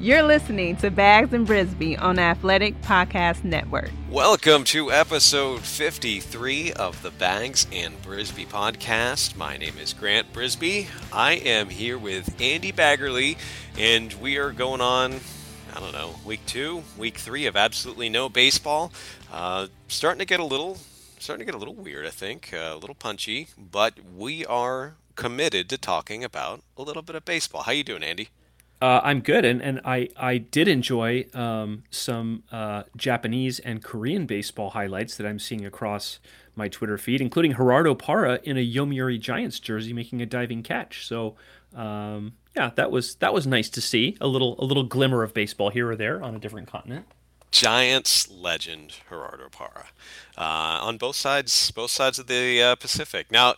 You're 0.00 0.22
listening 0.22 0.76
to 0.76 0.92
Bags 0.92 1.32
and 1.32 1.44
Brisbee 1.44 1.96
on 2.00 2.20
Athletic 2.20 2.80
Podcast 2.82 3.42
Network. 3.42 3.90
Welcome 4.08 4.62
to 4.66 4.92
episode 4.92 5.62
53 5.62 6.72
of 6.74 7.02
the 7.02 7.10
Bags 7.10 7.66
and 7.72 8.00
Brisbee 8.00 8.46
podcast. 8.46 9.34
My 9.34 9.56
name 9.56 9.76
is 9.76 9.92
Grant 9.92 10.32
Brisbee. 10.32 10.86
I 11.12 11.32
am 11.32 11.68
here 11.68 11.98
with 11.98 12.40
Andy 12.40 12.70
Baggarly, 12.70 13.38
and 13.76 14.12
we 14.14 14.36
are 14.36 14.52
going 14.52 14.80
on, 14.80 15.18
I 15.74 15.80
don't 15.80 15.90
know, 15.90 16.14
week 16.24 16.46
two, 16.46 16.84
week 16.96 17.18
three 17.18 17.46
of 17.46 17.56
absolutely 17.56 18.08
no 18.08 18.28
baseball. 18.28 18.92
Uh, 19.32 19.66
starting 19.88 20.20
to 20.20 20.26
get 20.26 20.38
a 20.38 20.44
little, 20.44 20.78
starting 21.18 21.44
to 21.44 21.52
get 21.52 21.56
a 21.56 21.58
little 21.58 21.74
weird, 21.74 22.06
I 22.06 22.10
think, 22.10 22.50
uh, 22.52 22.74
a 22.74 22.76
little 22.76 22.94
punchy, 22.94 23.48
but 23.58 23.94
we 24.16 24.46
are 24.46 24.94
committed 25.16 25.68
to 25.70 25.76
talking 25.76 26.22
about 26.22 26.62
a 26.76 26.82
little 26.82 27.02
bit 27.02 27.16
of 27.16 27.24
baseball. 27.24 27.62
How 27.64 27.72
you 27.72 27.82
doing, 27.82 28.04
Andy? 28.04 28.28
Uh, 28.80 29.00
I'm 29.02 29.20
good, 29.20 29.44
and, 29.44 29.60
and 29.60 29.80
I, 29.84 30.08
I 30.16 30.38
did 30.38 30.68
enjoy 30.68 31.26
um, 31.34 31.82
some 31.90 32.44
uh, 32.52 32.84
Japanese 32.96 33.58
and 33.58 33.82
Korean 33.82 34.24
baseball 34.24 34.70
highlights 34.70 35.16
that 35.16 35.26
I'm 35.26 35.40
seeing 35.40 35.66
across 35.66 36.20
my 36.54 36.68
Twitter 36.68 36.96
feed, 36.96 37.20
including 37.20 37.54
Gerardo 37.54 37.94
Parra 37.94 38.38
in 38.44 38.56
a 38.56 38.64
Yomiuri 38.64 39.18
Giants 39.18 39.58
jersey 39.58 39.92
making 39.92 40.22
a 40.22 40.26
diving 40.26 40.62
catch. 40.62 41.06
So 41.06 41.36
um, 41.74 42.34
yeah, 42.56 42.70
that 42.74 42.90
was 42.90 43.14
that 43.16 43.32
was 43.32 43.46
nice 43.46 43.70
to 43.70 43.80
see 43.80 44.16
a 44.20 44.26
little 44.26 44.56
a 44.58 44.64
little 44.64 44.84
glimmer 44.84 45.22
of 45.22 45.34
baseball 45.34 45.70
here 45.70 45.90
or 45.90 45.96
there 45.96 46.22
on 46.22 46.34
a 46.34 46.38
different 46.38 46.68
continent. 46.68 47.06
Giants 47.50 48.30
legend 48.30 48.96
Gerardo 49.08 49.48
Parra 49.48 49.86
uh, 50.36 50.80
on 50.82 50.98
both 50.98 51.16
sides 51.16 51.70
both 51.70 51.90
sides 51.90 52.18
of 52.18 52.26
the 52.26 52.62
uh, 52.62 52.74
Pacific. 52.74 53.30
Now, 53.30 53.54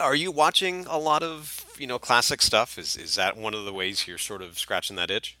are 0.00 0.14
you 0.14 0.30
watching 0.30 0.86
a 0.88 0.98
lot 0.98 1.22
of 1.22 1.64
you 1.78 1.86
know 1.86 1.98
classic 1.98 2.42
stuff? 2.42 2.78
Is 2.78 2.96
is 2.96 3.14
that 3.16 3.36
one 3.36 3.54
of 3.54 3.64
the 3.64 3.72
ways 3.72 4.06
you're 4.06 4.18
sort 4.18 4.42
of 4.42 4.58
scratching 4.58 4.96
that 4.96 5.10
itch? 5.10 5.38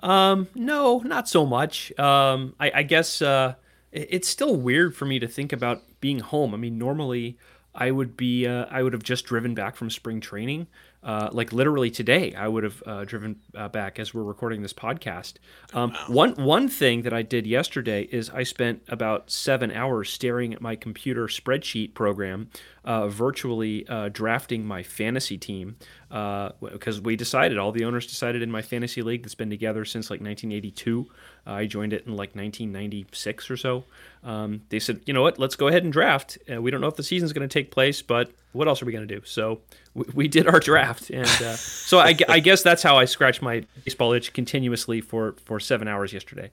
Um, 0.00 0.48
no, 0.54 0.98
not 0.98 1.28
so 1.28 1.46
much. 1.46 1.96
Um, 1.98 2.54
I, 2.60 2.70
I 2.74 2.82
guess 2.82 3.22
uh, 3.22 3.54
it's 3.90 4.28
still 4.28 4.56
weird 4.56 4.94
for 4.94 5.06
me 5.06 5.18
to 5.18 5.28
think 5.28 5.52
about 5.52 5.82
being 6.00 6.20
home. 6.20 6.52
I 6.52 6.58
mean, 6.58 6.76
normally 6.78 7.38
I 7.74 7.90
would 7.90 8.16
be 8.16 8.46
uh, 8.46 8.66
I 8.70 8.82
would 8.82 8.92
have 8.92 9.02
just 9.02 9.24
driven 9.24 9.54
back 9.54 9.76
from 9.76 9.90
spring 9.90 10.20
training. 10.20 10.66
Uh, 11.04 11.28
like 11.32 11.52
literally 11.52 11.90
today, 11.90 12.32
I 12.34 12.48
would 12.48 12.64
have 12.64 12.82
uh, 12.86 13.04
driven 13.04 13.36
uh, 13.54 13.68
back 13.68 13.98
as 13.98 14.14
we're 14.14 14.22
recording 14.22 14.62
this 14.62 14.72
podcast. 14.72 15.34
Um, 15.74 15.92
wow. 15.92 16.04
One 16.08 16.34
one 16.36 16.68
thing 16.68 17.02
that 17.02 17.12
I 17.12 17.20
did 17.20 17.46
yesterday 17.46 18.04
is 18.10 18.30
I 18.30 18.42
spent 18.42 18.82
about 18.88 19.30
seven 19.30 19.70
hours 19.70 20.08
staring 20.08 20.54
at 20.54 20.62
my 20.62 20.76
computer 20.76 21.26
spreadsheet 21.26 21.92
program, 21.92 22.48
uh, 22.86 23.08
virtually 23.08 23.86
uh, 23.86 24.08
drafting 24.08 24.64
my 24.64 24.82
fantasy 24.82 25.36
team 25.36 25.76
because 26.08 27.00
we 27.00 27.16
decided 27.16 27.58
all 27.58 27.72
the 27.72 27.84
owners 27.84 28.06
decided 28.06 28.40
in 28.40 28.50
my 28.50 28.62
fantasy 28.62 29.02
league 29.02 29.24
that's 29.24 29.34
been 29.34 29.50
together 29.50 29.84
since 29.84 30.10
like 30.10 30.20
1982. 30.20 31.10
I 31.44 31.66
joined 31.66 31.92
it 31.92 32.06
in 32.06 32.12
like 32.12 32.36
1996 32.36 33.50
or 33.50 33.56
so. 33.56 33.84
Um, 34.22 34.62
they 34.68 34.78
said, 34.78 35.00
you 35.06 35.12
know 35.12 35.22
what, 35.22 35.40
let's 35.40 35.56
go 35.56 35.66
ahead 35.66 35.82
and 35.82 35.92
draft. 35.92 36.38
we 36.48 36.70
don't 36.70 36.80
know 36.80 36.86
if 36.86 36.94
the 36.94 37.02
season's 37.02 37.32
going 37.32 37.46
to 37.46 37.52
take 37.52 37.72
place, 37.72 38.00
but 38.00 38.30
what 38.52 38.68
else 38.68 38.80
are 38.80 38.84
we 38.84 38.92
going 38.92 39.06
to 39.06 39.12
do? 39.12 39.22
So 39.24 39.60
we, 39.94 40.04
we, 40.14 40.28
did 40.28 40.46
our 40.46 40.60
draft, 40.60 41.10
and 41.10 41.26
uh, 41.26 41.56
so 41.56 41.98
I, 41.98 42.16
I, 42.28 42.40
guess 42.40 42.62
that's 42.62 42.82
how 42.82 42.98
I 42.98 43.04
scratched 43.04 43.42
my 43.42 43.64
baseball 43.84 44.12
itch 44.12 44.32
continuously 44.32 45.00
for 45.00 45.34
for 45.44 45.60
seven 45.60 45.88
hours 45.88 46.12
yesterday. 46.12 46.50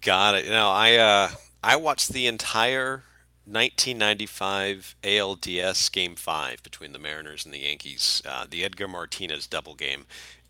Got 0.00 0.36
it. 0.36 0.44
You 0.44 0.50
know, 0.50 0.70
I 0.70 0.96
uh, 0.96 1.30
I 1.62 1.76
watched 1.76 2.12
the 2.12 2.26
entire 2.26 3.02
1995 3.44 4.96
ALDS 5.02 5.92
Game 5.92 6.16
Five 6.16 6.62
between 6.62 6.92
the 6.92 6.98
Mariners 6.98 7.44
and 7.44 7.52
the 7.52 7.60
Yankees, 7.60 8.22
uh, 8.28 8.46
the 8.48 8.64
Edgar 8.64 8.88
Martinez 8.88 9.46
double 9.46 9.74
game 9.74 10.06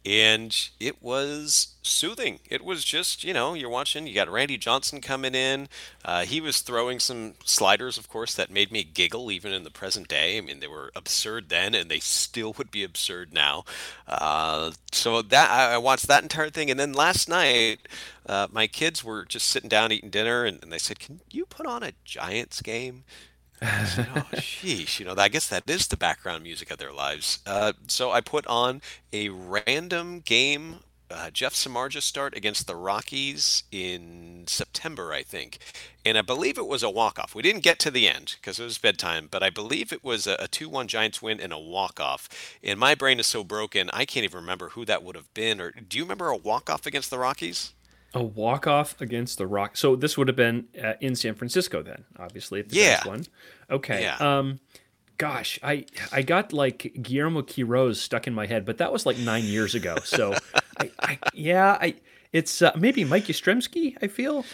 and 0.07 0.71
it 0.79 1.03
was 1.03 1.75
soothing. 1.83 2.39
It 2.49 2.65
was 2.65 2.85
just, 2.85 3.25
you 3.25 3.35
know, 3.35 3.55
you're 3.55 3.69
watching, 3.69 4.07
you 4.07 4.15
got 4.15 4.31
Randy 4.31 4.57
Johnson 4.57 5.01
coming 5.01 5.35
in. 5.35 5.69
Uh, 6.05 6.25
he 6.25 6.41
was 6.41 6.61
throwing 6.61 7.01
some 7.01 7.35
sliders, 7.45 7.99
of 7.99 8.09
course, 8.09 8.33
that 8.37 8.49
made 8.49 8.71
me 8.71 8.85
giggle 8.85 9.33
even 9.33 9.53
in 9.53 9.65
the 9.65 9.71
present 9.71 10.07
day. 10.07 10.39
I 10.39 10.43
mean, 10.43 10.61
they 10.61 10.69
were 10.69 10.93
absurd 10.95 11.49
then, 11.49 11.75
and 11.75 11.91
they 11.91 11.99
still 11.99 12.55
would 12.57 12.71
be 12.71 12.85
absurd 12.85 13.33
now. 13.33 13.65
Uh, 14.07 14.71
so 14.93 15.23
that 15.23 15.51
I 15.51 15.77
watched 15.79 16.07
that 16.07 16.23
entire 16.23 16.51
thing, 16.51 16.71
and 16.71 16.79
then 16.79 16.93
last 16.93 17.29
night, 17.29 17.89
uh, 18.27 18.47
my 18.53 18.69
kids 18.69 19.03
were 19.03 19.25
just 19.25 19.49
sitting 19.49 19.69
down 19.69 19.91
eating 19.91 20.11
dinner, 20.11 20.45
and, 20.45 20.63
and 20.63 20.73
they 20.73 20.79
said, 20.79 21.01
"Can 21.01 21.21
you 21.31 21.47
put 21.47 21.67
on 21.67 21.83
a 21.83 21.93
Giants 22.05 22.63
game?" 22.63 23.03
Oh, 23.63 24.27
sheesh. 24.37 24.99
You 24.99 25.07
know, 25.07 25.15
I 25.17 25.29
guess 25.29 25.49
that 25.49 25.69
is 25.69 25.87
the 25.89 25.97
background 25.97 26.43
music 26.43 26.71
of 26.71 26.79
their 26.79 26.93
lives. 26.93 27.41
Uh, 27.47 27.73
so 27.87 28.11
I 28.11 28.21
put 28.21 28.47
on 28.47 28.83
a 29.13 29.29
random 29.31 30.21
game. 30.21 30.77
Uh, 31.09 31.31
Jeff 31.31 31.55
Samardzija 31.55 32.03
start 32.03 32.37
against 32.37 32.67
the 32.67 32.75
Rockies 32.75 33.63
in 33.71 34.43
September, 34.49 35.13
I 35.13 35.23
think, 35.23 35.59
and 36.05 36.19
I 36.19 36.23
believe 36.23 36.59
it 36.59 36.67
was 36.67 36.83
a 36.83 36.91
walk-off. 36.91 37.33
We 37.33 37.43
didn't 37.43 37.63
get 37.63 37.79
to 37.81 37.93
the 37.93 38.09
end 38.09 38.35
because 38.41 38.59
it 38.59 38.65
was 38.65 38.79
bedtime, 38.79 39.29
but 39.31 39.41
I 39.41 39.51
believe 39.51 39.93
it 39.93 40.03
was 40.03 40.27
a 40.27 40.49
two-one 40.49 40.89
Giants 40.89 41.23
win 41.23 41.41
and 41.41 41.53
a 41.53 41.61
walk-off. 41.61 42.29
And 42.61 42.81
my 42.81 42.97
brain 42.97 43.21
is 43.21 43.29
so 43.29 43.45
broken, 43.45 43.89
I 43.93 44.05
can't 44.05 44.25
even 44.25 44.41
remember 44.41 44.71
who 44.71 44.85
that 44.87 45.05
would 45.05 45.15
have 45.15 45.33
been. 45.33 45.61
Or 45.61 45.71
do 45.71 45.97
you 45.97 46.03
remember 46.03 46.27
a 46.29 46.37
walk-off 46.37 46.87
against 46.87 47.11
the 47.11 47.21
Rockies? 47.21 47.73
A 48.17 48.23
walk 48.23 48.67
off 48.67 48.99
against 49.01 49.39
the 49.39 49.47
Rock. 49.47 49.77
So 49.77 49.95
this 49.95 50.17
would 50.17 50.29
have 50.29 50.37
been 50.37 50.67
uh, 50.83 50.95
in 51.01 51.15
San 51.15 51.35
Francisco 51.35 51.83
then, 51.83 52.05
obviously. 52.19 52.61
If 52.61 52.69
the 52.69 52.77
yeah. 52.77 53.07
one. 53.07 53.25
Okay. 53.71 54.03
Yeah. 54.03 54.17
Um, 54.17 54.61
gosh, 55.19 55.59
I 55.63 55.85
I 56.11 56.23
got 56.23 56.53
like 56.53 56.93
Guillermo 57.01 57.43
Quiroz 57.43 57.97
stuck 57.97 58.27
in 58.27 58.35
my 58.35 58.47
head, 58.47 58.65
but 58.65 58.79
that 58.79 58.93
was 58.93 59.05
like 59.05 59.19
nine 59.19 59.45
years 59.45 59.75
ago. 59.75 59.97
So, 60.05 60.35
I, 60.81 60.91
I 60.99 61.19
yeah, 61.35 61.79
I 61.81 61.95
it's 62.33 62.63
uh, 62.63 62.73
maybe 62.77 63.05
Mike 63.05 63.25
Yastrzemski. 63.25 63.97
I 64.01 64.09
feel 64.09 64.45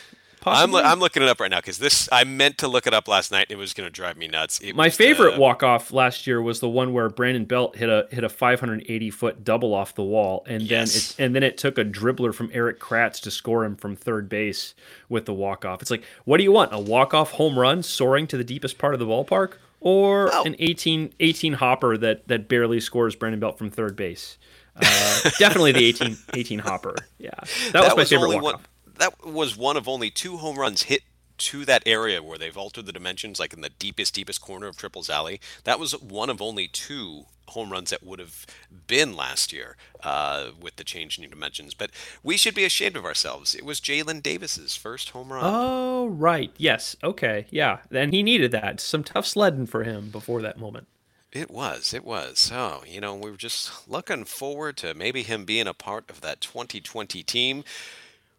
Possibly? 0.43 0.83
I'm, 0.83 0.95
I'm 0.95 0.99
looking 0.99 1.23
it 1.23 1.29
up 1.29 1.39
right 1.39 1.51
now 1.51 1.59
because 1.59 1.79
this 1.79 2.09
I 2.11 2.25
meant 2.25 2.59
to 2.59 2.69
look 2.69 2.89
it 2.89 2.93
up 2.93 3.07
last 3.07 3.31
night. 3.31 3.47
It 3.49 3.57
was 3.57 3.73
going 3.73 3.87
to 3.87 3.93
drive 3.93 4.17
me 4.17 4.27
nuts. 4.27 4.61
It 4.61 4.75
My 4.75 4.91
favorite 4.91 5.37
uh, 5.37 5.39
walk 5.39 5.63
off 5.63 5.93
last 5.93 6.27
year 6.27 6.43
was 6.43 6.59
the 6.59 6.69
one 6.69 6.93
where 6.93 7.09
Brandon 7.09 7.45
Belt 7.45 7.77
hit 7.77 7.89
a 7.89 8.09
hit 8.11 8.25
a 8.25 8.29
580 8.29 9.11
foot 9.11 9.45
double 9.45 9.73
off 9.73 9.95
the 9.95 10.03
wall, 10.03 10.45
and 10.49 10.63
yes. 10.63 10.93
then 10.93 10.99
it, 11.01 11.25
and 11.27 11.37
then 11.37 11.43
it 11.45 11.59
took 11.59 11.79
a 11.79 11.85
dribbler 11.85 12.35
from 12.35 12.51
Erik 12.53 12.81
Kratz 12.81 13.21
to 13.21 13.31
score 13.31 13.65
him 13.65 13.77
from 13.77 13.95
third 13.95 14.29
base 14.29 14.75
with 15.09 15.27
the 15.27 15.33
walk 15.33 15.65
off. 15.65 15.81
It's 15.81 15.93
like, 15.93 16.03
what 16.25 16.39
do 16.39 16.43
you 16.43 16.53
want? 16.53 16.73
A 16.73 16.81
walk 16.81 17.15
off 17.15 17.31
home 17.33 17.57
run 17.57 17.85
soaring 17.85 18.27
to 18.27 18.37
the 18.37 18.45
deepest 18.45 18.79
part 18.79 18.95
of 18.95 19.01
the 19.01 19.07
ballpark, 19.07 19.55
or 19.81 20.29
oh. 20.35 20.43
an 20.43 20.57
18 20.59 21.13
18 21.21 21.53
hopper 21.55 21.97
that 21.97 22.27
that 22.27 22.49
barely 22.49 22.81
scores 22.81 23.15
Brandon 23.15 23.39
Belt 23.39 23.59
from 23.59 23.71
third 23.71 23.95
base? 23.95 24.39
Uh, 24.75 25.31
definitely 25.39 25.71
the 25.71 25.85
18, 25.85 26.17
18 26.35 26.59
hopper. 26.59 26.97
Yeah, 27.19 27.31
that, 27.35 27.73
that 27.75 27.85
was 27.85 27.91
my 27.91 27.95
was 27.95 28.09
favorite 28.09 28.43
walk 28.43 28.55
off 28.55 28.72
that 28.99 29.25
was 29.25 29.57
one 29.57 29.77
of 29.77 29.89
only 29.89 30.11
two 30.11 30.37
home 30.39 30.59
runs 30.59 30.85
hit 30.85 31.03
to 31.39 31.65
that 31.65 31.83
area 31.87 32.23
where 32.23 32.39
they've 32.39 32.57
altered 32.57 32.87
the 32.87 32.93
dimensions, 32.93 33.41
like 33.41 33.53
in 33.53 33.63
the 33.63 33.69
deepest, 33.69 34.15
deepest 34.15 34.41
corner 34.41 34.69
of 34.69 34.77
Triples 34.77 35.11
Alley. 35.11 35.41
That 35.65 35.81
was 35.81 35.93
one 36.01 36.31
of 36.31 36.41
only 36.41 36.69
two 36.69 37.25
home 37.49 37.71
runs 37.71 37.91
that 37.91 38.05
would 38.05 38.19
have 38.19 38.47
been 38.87 39.17
last 39.17 39.53
year 39.53 39.77
uh, 40.03 40.51
with 40.61 40.77
the 40.77 40.85
changing 40.85 41.29
dimensions. 41.29 41.75
But 41.75 41.91
we 42.23 42.37
should 42.37 42.55
be 42.55 42.65
ashamed 42.65 42.97
of 42.97 43.05
ourselves. 43.05 43.55
It 43.55 43.65
was 43.65 43.81
Jaylin 43.81 44.23
Davis's 44.23 44.77
first 44.77 45.11
home 45.11 45.33
run. 45.33 45.43
Oh, 45.45 46.07
right. 46.07 46.53
Yes. 46.57 46.97
Okay. 47.03 47.47
Yeah. 47.51 47.79
And 47.91 48.13
he 48.13 48.23
needed 48.23 48.53
that. 48.53 48.81
Some 48.81 49.03
tough 49.03 49.27
sledding 49.27 49.67
for 49.67 49.83
him 49.85 50.11
before 50.11 50.43
that 50.43 50.59
moment. 50.59 50.87
It 51.33 51.51
was. 51.51 51.95
It 51.95 52.05
was. 52.05 52.39
So, 52.39 52.83
you 52.87 53.01
know, 53.01 53.15
we 53.15 53.31
were 53.31 53.37
just 53.39 53.89
looking 53.89 54.25
forward 54.25 54.77
to 54.79 54.93
maybe 54.95 55.23
him 55.23 55.45
being 55.45 55.67
a 55.67 55.75
part 55.75 56.11
of 56.11 56.21
that 56.21 56.43
2020 56.43 57.23
team. 57.23 57.65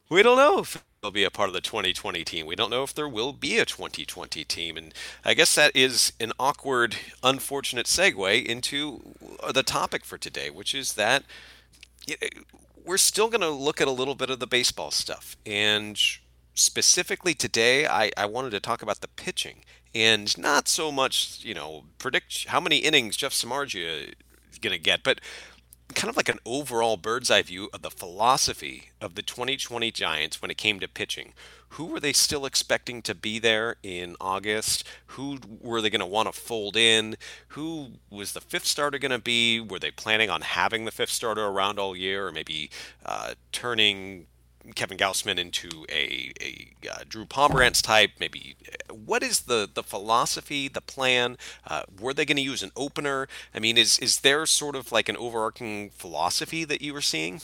We 0.09 0.21
don't 0.21 0.37
know 0.37 0.59
if 0.59 0.83
they'll 1.01 1.11
be 1.11 1.23
a 1.23 1.31
part 1.31 1.49
of 1.49 1.53
the 1.53 1.61
2020 1.61 2.23
team. 2.23 2.45
We 2.45 2.55
don't 2.55 2.69
know 2.69 2.83
if 2.83 2.93
there 2.93 3.09
will 3.09 3.33
be 3.33 3.57
a 3.57 3.65
2020 3.65 4.43
team. 4.43 4.77
And 4.77 4.93
I 5.25 5.33
guess 5.33 5.55
that 5.55 5.75
is 5.75 6.13
an 6.19 6.31
awkward, 6.39 6.95
unfortunate 7.21 7.85
segue 7.85 8.45
into 8.45 9.15
the 9.53 9.63
topic 9.63 10.05
for 10.05 10.17
today, 10.17 10.49
which 10.49 10.73
is 10.73 10.93
that 10.93 11.23
we're 12.85 12.97
still 12.97 13.29
going 13.29 13.41
to 13.41 13.49
look 13.49 13.81
at 13.81 13.87
a 13.87 13.91
little 13.91 14.15
bit 14.15 14.29
of 14.29 14.39
the 14.39 14.47
baseball 14.47 14.91
stuff. 14.91 15.35
And 15.45 15.99
specifically 16.53 17.33
today, 17.33 17.87
I, 17.87 18.11
I 18.17 18.25
wanted 18.25 18.51
to 18.51 18.59
talk 18.59 18.81
about 18.81 19.01
the 19.01 19.07
pitching 19.07 19.63
and 19.95 20.35
not 20.37 20.67
so 20.67 20.91
much, 20.91 21.43
you 21.43 21.53
know, 21.53 21.85
predict 21.97 22.47
how 22.47 22.59
many 22.59 22.77
innings 22.77 23.15
Jeff 23.17 23.31
Samardzija 23.31 24.13
is 24.51 24.59
going 24.59 24.73
to 24.73 24.79
get, 24.79 25.03
but 25.03 25.19
kind 25.95 26.09
of 26.09 26.17
like 26.17 26.29
an 26.29 26.39
overall 26.45 26.97
bird's 26.97 27.29
eye 27.29 27.41
view 27.41 27.69
of 27.73 27.81
the 27.81 27.91
philosophy 27.91 28.89
of 28.99 29.15
the 29.15 29.21
2020 29.21 29.91
Giants 29.91 30.41
when 30.41 30.51
it 30.51 30.57
came 30.57 30.79
to 30.79 30.87
pitching. 30.87 31.33
Who 31.69 31.85
were 31.85 31.99
they 31.99 32.13
still 32.13 32.45
expecting 32.45 33.01
to 33.01 33.15
be 33.15 33.39
there 33.39 33.77
in 33.81 34.15
August? 34.21 34.83
Who 35.07 35.39
were 35.59 35.81
they 35.81 35.89
going 35.89 36.01
to 36.01 36.05
want 36.05 36.31
to 36.31 36.39
fold 36.39 36.77
in? 36.77 37.15
Who 37.49 37.93
was 38.11 38.33
the 38.33 38.41
fifth 38.41 38.65
starter 38.65 38.99
going 38.99 39.11
to 39.11 39.19
be? 39.19 39.59
Were 39.59 39.79
they 39.79 39.91
planning 39.91 40.29
on 40.29 40.41
having 40.41 40.85
the 40.85 40.91
fifth 40.91 41.09
starter 41.09 41.45
around 41.45 41.79
all 41.79 41.95
year 41.95 42.27
or 42.27 42.31
maybe 42.31 42.69
uh, 43.05 43.33
turning 43.51 44.27
Kevin 44.75 44.97
Gausman 44.97 45.37
into 45.37 45.85
a, 45.89 46.31
a 46.41 46.73
uh, 46.89 47.03
Drew 47.07 47.25
Pomeranz 47.25 47.81
type? 47.81 48.11
Maybe 48.19 48.55
what 48.89 49.23
is 49.23 49.41
the, 49.41 49.69
the 49.71 49.83
philosophy, 49.83 50.67
the 50.67 50.81
plan? 50.81 51.37
Uh, 51.67 51.83
were 51.99 52.13
they 52.13 52.25
going 52.25 52.37
to 52.37 52.43
use 52.43 52.63
an 52.63 52.71
opener? 52.75 53.27
I 53.53 53.59
mean, 53.59 53.77
is 53.77 53.99
is 53.99 54.21
there 54.21 54.45
sort 54.45 54.75
of 54.75 54.91
like 54.91 55.09
an 55.09 55.17
overarching 55.17 55.89
philosophy 55.91 56.63
that 56.65 56.81
you 56.81 56.93
were 56.93 57.01
seeing? 57.01 57.41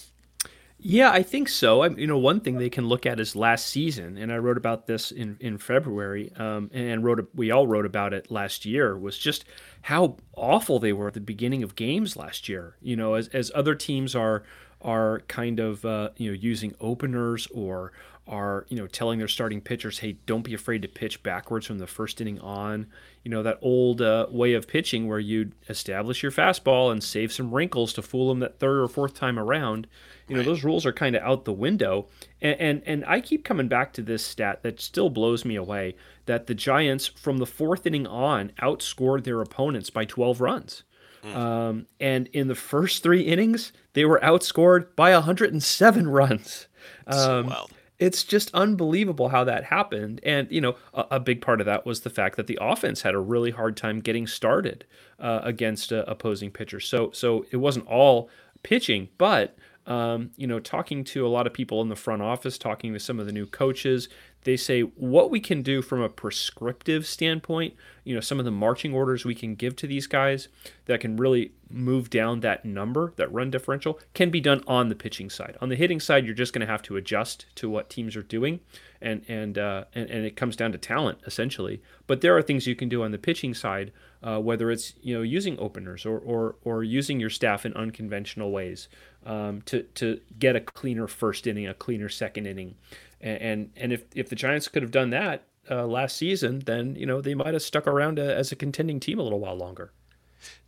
Yeah, 0.82 1.12
I 1.12 1.24
think 1.24 1.50
so. 1.50 1.82
I, 1.82 1.90
you 1.90 2.08
know, 2.08 2.18
one 2.18 2.40
thing 2.40 2.58
they 2.58 2.70
can 2.70 2.88
look 2.88 3.06
at 3.06 3.20
is 3.20 3.36
last 3.36 3.68
season, 3.68 4.18
and 4.18 4.32
I 4.32 4.38
wrote 4.38 4.56
about 4.56 4.88
this 4.88 5.12
in 5.12 5.36
in 5.42 5.58
February, 5.58 6.32
um, 6.38 6.72
and 6.74 7.04
wrote 7.04 7.20
a, 7.20 7.28
we 7.36 7.52
all 7.52 7.68
wrote 7.68 7.86
about 7.86 8.14
it 8.14 8.32
last 8.32 8.66
year. 8.66 8.98
Was 8.98 9.18
just 9.18 9.44
how 9.82 10.16
awful 10.38 10.80
they 10.80 10.94
were 10.94 11.10
at 11.10 11.16
the 11.16 11.20
beginning 11.20 11.64
of 11.64 11.76
games 11.76 12.16
last 12.16 12.48
year. 12.48 12.78
You 12.82 12.96
know, 12.96 13.16
as 13.16 13.28
as 13.30 13.52
other 13.54 13.76
teams 13.76 14.16
are 14.16 14.44
are 14.82 15.22
kind 15.28 15.60
of 15.60 15.84
uh, 15.86 16.10
you 16.18 16.32
know 16.32 16.38
using 16.38 16.74
openers 16.80 17.48
or 17.54 17.92
are 18.30 18.66
you 18.70 18.78
know 18.78 18.88
telling 18.88 19.18
their 19.20 19.28
starting 19.28 19.60
pitchers, 19.60 20.00
hey, 20.00 20.18
don't 20.26 20.44
be 20.44 20.54
afraid 20.54 20.84
to 20.84 20.88
pitch 20.88 21.24
backwards 21.24 21.66
from 21.66 21.80
the 21.80 21.88
first 21.88 22.22
inning 22.22 22.40
on. 22.40 22.86
You 23.24 23.32
know 23.32 23.44
that 23.44 23.58
old 23.62 24.02
uh, 24.02 24.28
way 24.30 24.54
of 24.54 24.68
pitching 24.68 25.08
where 25.08 25.20
you'd 25.20 25.54
establish 25.68 26.22
your 26.22 26.32
fastball 26.32 26.92
and 26.92 27.04
save 27.04 27.34
some 27.34 27.54
wrinkles 27.54 27.92
to 27.94 28.02
fool 28.02 28.30
them 28.30 28.40
that 28.40 28.60
third 28.60 28.82
or 28.82 28.88
fourth 28.88 29.16
time 29.16 29.40
around. 29.40 29.88
You 30.28 30.38
know 30.38 30.44
those 30.44 30.64
rules 30.64 30.86
are 30.86 30.94
kind 30.94 31.16
of 31.16 31.24
out 31.24 31.46
the 31.46 31.54
window, 31.54 32.08
and, 32.40 32.60
and 32.60 32.84
and 32.86 33.06
I 33.06 33.20
keep 33.20 33.44
coming 33.44 33.68
back 33.68 33.94
to 33.94 34.04
this 34.04 34.24
stat 34.24 34.62
that 34.62 34.80
still 34.80 35.10
blows 35.10 35.44
me 35.44 35.56
away 35.56 35.96
that 36.28 36.46
the 36.46 36.54
Giants 36.54 37.08
from 37.08 37.38
the 37.38 37.48
fourth 37.48 37.88
inning 37.88 38.06
on 38.06 38.52
outscored 38.62 39.24
their 39.24 39.42
opponents 39.42 39.90
by 39.90 40.06
12 40.06 40.40
runs. 40.40 40.84
Mm. 41.24 41.36
Um, 41.36 41.86
and 42.00 42.28
in 42.28 42.48
the 42.48 42.56
first 42.56 43.04
three 43.04 43.22
innings, 43.22 43.72
they 43.94 44.06
were 44.06 44.20
outscored 44.22 44.96
by 44.96 45.14
107 45.14 46.08
runs. 46.10 46.68
Um, 47.08 47.50
so 47.50 47.68
it's 48.00 48.24
just 48.24 48.50
unbelievable 48.54 49.30
how 49.30 49.44
that 49.44 49.66
happened. 49.66 50.22
And, 50.24 50.50
you 50.50 50.62
know, 50.62 50.76
a, 50.94 51.06
a, 51.12 51.20
big 51.20 51.42
part 51.42 51.60
of 51.60 51.66
that 51.66 51.86
was 51.86 52.02
the 52.02 52.10
fact 52.10 52.38
that 52.38 52.48
the 52.48 52.58
offense 52.62 53.02
had 53.02 53.14
a 53.14 53.20
really 53.20 53.52
hard 53.52 53.76
time 53.76 54.00
getting 54.00 54.26
started 54.26 54.86
uh, 55.20 55.42
against 55.44 55.92
uh, 55.92 56.06
opposing 56.08 56.50
pitchers. 56.50 56.88
So, 56.88 57.12
so 57.12 57.46
it 57.52 57.58
wasn't 57.58 57.88
all 57.88 58.30
pitching, 58.64 59.10
but 59.18 59.58
um, 59.86 60.30
you 60.38 60.46
know, 60.46 60.60
talking 60.60 61.04
to 61.06 61.26
a 61.26 61.30
lot 61.30 61.48
of 61.48 61.54
people 61.54 61.82
in 61.82 61.90
the 61.90 61.96
front 61.96 62.22
office, 62.22 62.58
talking 62.58 62.94
to 62.94 63.00
some 63.00 63.20
of 63.20 63.26
the 63.26 63.32
new 63.32 63.48
coaches, 63.48 64.08
they 64.44 64.56
say 64.56 64.82
what 64.82 65.30
we 65.30 65.40
can 65.40 65.62
do 65.62 65.82
from 65.82 66.02
a 66.02 66.10
prescriptive 66.10 67.06
standpoint, 67.06 67.74
you 68.04 68.16
know, 68.16 68.22
some 68.22 68.40
of 68.40 68.46
the 68.46 68.52
marching 68.52 68.94
orders 68.94 69.26
we 69.26 69.36
can 69.36 69.56
give 69.56 69.76
to 69.78 69.88
these 69.88 70.08
guys 70.08 70.48
that 70.86 71.02
can 71.02 71.18
really 71.18 71.52
move 71.70 72.10
down 72.10 72.40
that 72.40 72.66
number, 72.66 73.14
that 73.18 73.32
run 73.32 73.52
differential, 73.52 74.00
can 74.14 74.30
be 74.30 74.40
done 74.40 74.64
on 74.66 74.90
the 74.90 74.96
pitching 74.96 75.30
side. 75.30 75.58
On 75.62 75.70
the 75.70 75.76
hitting 75.76 76.00
side, 76.00 76.26
you're 76.26 76.34
just 76.34 76.54
going 76.54 76.66
to 76.66 76.72
have 76.72 76.82
to 76.84 76.96
adjust 76.96 77.46
to 77.56 77.70
what 77.70 77.90
teams 77.90 78.16
are 78.16 78.24
doing, 78.24 78.60
and 79.02 79.24
and, 79.28 79.58
uh, 79.58 79.86
and 79.94 80.10
and 80.10 80.26
it 80.26 80.36
comes 80.36 80.56
down 80.56 80.72
to 80.72 80.78
talent 80.78 81.20
essentially. 81.26 81.82
But 82.08 82.22
there 82.22 82.36
are 82.36 82.42
things 82.42 82.66
you 82.66 82.76
can 82.76 82.90
do 82.90 83.04
on 83.04 83.12
the 83.12 83.18
pitching 83.18 83.54
side, 83.54 83.92
uh, 84.22 84.40
whether 84.40 84.70
it's 84.70 84.94
you 85.02 85.16
know 85.16 85.22
using 85.22 85.58
openers 85.60 86.06
or 86.06 86.20
or 86.20 86.56
or 86.64 86.84
using 86.84 87.20
your 87.20 87.30
staff 87.30 87.66
in 87.66 87.74
unconventional 87.74 88.52
ways 88.52 88.88
um, 89.26 89.62
to 89.64 89.84
to 89.96 90.20
get 90.38 90.56
a 90.56 90.62
cleaner 90.62 91.08
first 91.08 91.48
inning, 91.48 91.68
a 91.68 91.74
cleaner 91.74 92.10
second 92.10 92.46
inning. 92.46 92.76
And 93.22 93.42
and, 93.42 93.72
and 93.76 93.94
if 93.94 94.04
if 94.16 94.30
the 94.30 94.36
Giants 94.36 94.68
could 94.68 94.82
have 94.82 94.92
done 94.92 95.10
that 95.12 95.44
uh, 95.70 95.86
last 95.86 96.18
season, 96.18 96.60
then 96.60 96.96
you 96.96 97.06
know 97.06 97.22
they 97.22 97.36
might 97.36 97.54
have 97.54 97.64
stuck 97.64 97.88
around 97.88 98.20
a, 98.20 98.36
as 98.36 98.52
a 98.52 98.56
contending 98.56 99.00
team 99.00 99.20
a 99.20 99.24
little 99.24 99.40
while 99.40 99.56
longer. 99.56 99.92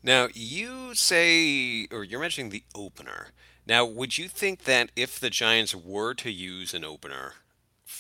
Now 0.03 0.27
you 0.33 0.95
say, 0.95 1.87
or 1.91 2.03
you're 2.03 2.19
mentioning 2.19 2.51
the 2.51 2.63
opener. 2.75 3.27
Now, 3.67 3.85
would 3.85 4.17
you 4.17 4.27
think 4.27 4.63
that 4.63 4.89
if 4.95 5.19
the 5.19 5.29
Giants 5.29 5.75
were 5.75 6.15
to 6.15 6.31
use 6.31 6.73
an 6.73 6.83
opener 6.83 7.35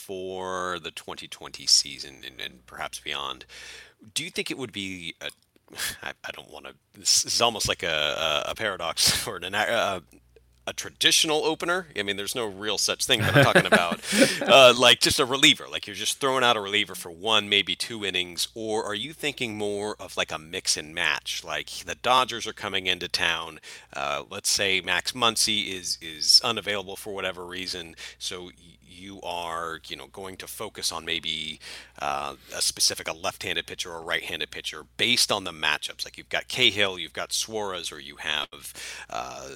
for 0.01 0.79
the 0.79 0.91
2020 0.91 1.65
season 1.65 2.23
and, 2.25 2.41
and 2.41 2.65
perhaps 2.65 2.99
beyond, 2.99 3.45
do 4.13 4.23
you 4.23 4.29
think 4.29 4.49
it 4.49 4.57
would 4.57 4.71
be 4.71 5.15
a 5.21 5.29
I, 6.03 6.11
I 6.23 6.31
don't 6.33 6.51
want 6.51 6.65
to. 6.65 6.73
This 6.97 7.25
is 7.25 7.41
almost 7.41 7.67
like 7.67 7.83
a, 7.83 8.43
a, 8.47 8.51
a 8.51 8.55
paradox 8.55 9.27
or 9.27 9.37
an, 9.37 9.55
uh, 9.55 10.01
a 10.67 10.73
traditional 10.73 11.43
opener. 11.43 11.87
I 11.97 12.03
mean, 12.03 12.17
there's 12.17 12.35
no 12.35 12.45
real 12.45 12.77
such 12.77 13.05
thing. 13.05 13.19
But 13.19 13.35
I'm 13.35 13.43
talking 13.43 13.65
about 13.65 13.99
uh, 14.41 14.73
like 14.77 14.99
just 14.99 15.19
a 15.19 15.25
reliever. 15.25 15.65
Like 15.69 15.87
you're 15.87 15.95
just 15.95 16.19
throwing 16.19 16.43
out 16.43 16.55
a 16.55 16.61
reliever 16.61 16.93
for 16.93 17.09
one, 17.09 17.49
maybe 17.49 17.75
two 17.75 18.05
innings, 18.05 18.47
or 18.53 18.85
are 18.85 18.93
you 18.93 19.13
thinking 19.13 19.57
more 19.57 19.95
of 19.99 20.17
like 20.17 20.31
a 20.31 20.37
mix 20.37 20.77
and 20.77 20.93
match? 20.93 21.43
Like 21.43 21.69
the 21.85 21.95
Dodgers 21.95 22.45
are 22.45 22.53
coming 22.53 22.85
into 22.87 23.07
town. 23.07 23.59
Uh, 23.95 24.23
let's 24.29 24.49
say 24.49 24.81
Max 24.81 25.13
Muncy 25.13 25.73
is 25.73 25.97
is 26.01 26.41
unavailable 26.43 26.95
for 26.95 27.13
whatever 27.13 27.45
reason, 27.45 27.95
so 28.19 28.51
you 29.01 29.19
are 29.21 29.79
you 29.87 29.95
know 29.95 30.07
going 30.07 30.37
to 30.37 30.47
focus 30.47 30.91
on 30.91 31.03
maybe 31.05 31.59
uh, 31.99 32.35
a 32.55 32.61
specific 32.61 33.07
a 33.07 33.13
left-handed 33.13 33.65
pitcher 33.65 33.91
or 33.91 33.97
a 33.97 34.01
right-handed 34.01 34.51
pitcher 34.51 34.85
based 34.97 35.31
on 35.31 35.43
the 35.43 35.51
matchups. 35.51 36.05
Like 36.05 36.17
you've 36.17 36.29
got 36.29 36.47
Cahill 36.47 36.99
you've 36.99 37.13
got 37.13 37.33
Suarez 37.33 37.91
or 37.91 37.99
you 37.99 38.17
have 38.17 38.73
uh, 39.09 39.49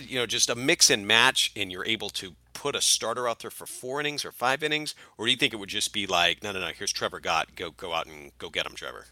you 0.00 0.18
know 0.18 0.26
just 0.26 0.48
a 0.48 0.54
mix 0.54 0.90
and 0.90 1.06
match 1.06 1.52
and 1.56 1.70
you're 1.70 1.84
able 1.84 2.10
to 2.10 2.34
put 2.52 2.76
a 2.76 2.80
starter 2.80 3.28
out 3.28 3.40
there 3.40 3.50
for 3.50 3.66
four 3.66 4.00
innings 4.00 4.24
or 4.24 4.32
five 4.32 4.62
innings? 4.62 4.94
Or 5.18 5.26
do 5.26 5.32
you 5.32 5.36
think 5.36 5.52
it 5.52 5.56
would 5.56 5.68
just 5.68 5.92
be 5.92 6.06
like 6.06 6.42
no 6.42 6.52
no 6.52 6.60
no 6.60 6.68
here's 6.68 6.92
trevor 6.92 7.20
gott. 7.20 7.56
Go 7.56 7.70
go 7.70 7.92
out 7.92 8.06
and 8.06 8.32
go 8.38 8.48
get 8.48 8.66
him 8.66 8.74
trevor? 8.74 9.06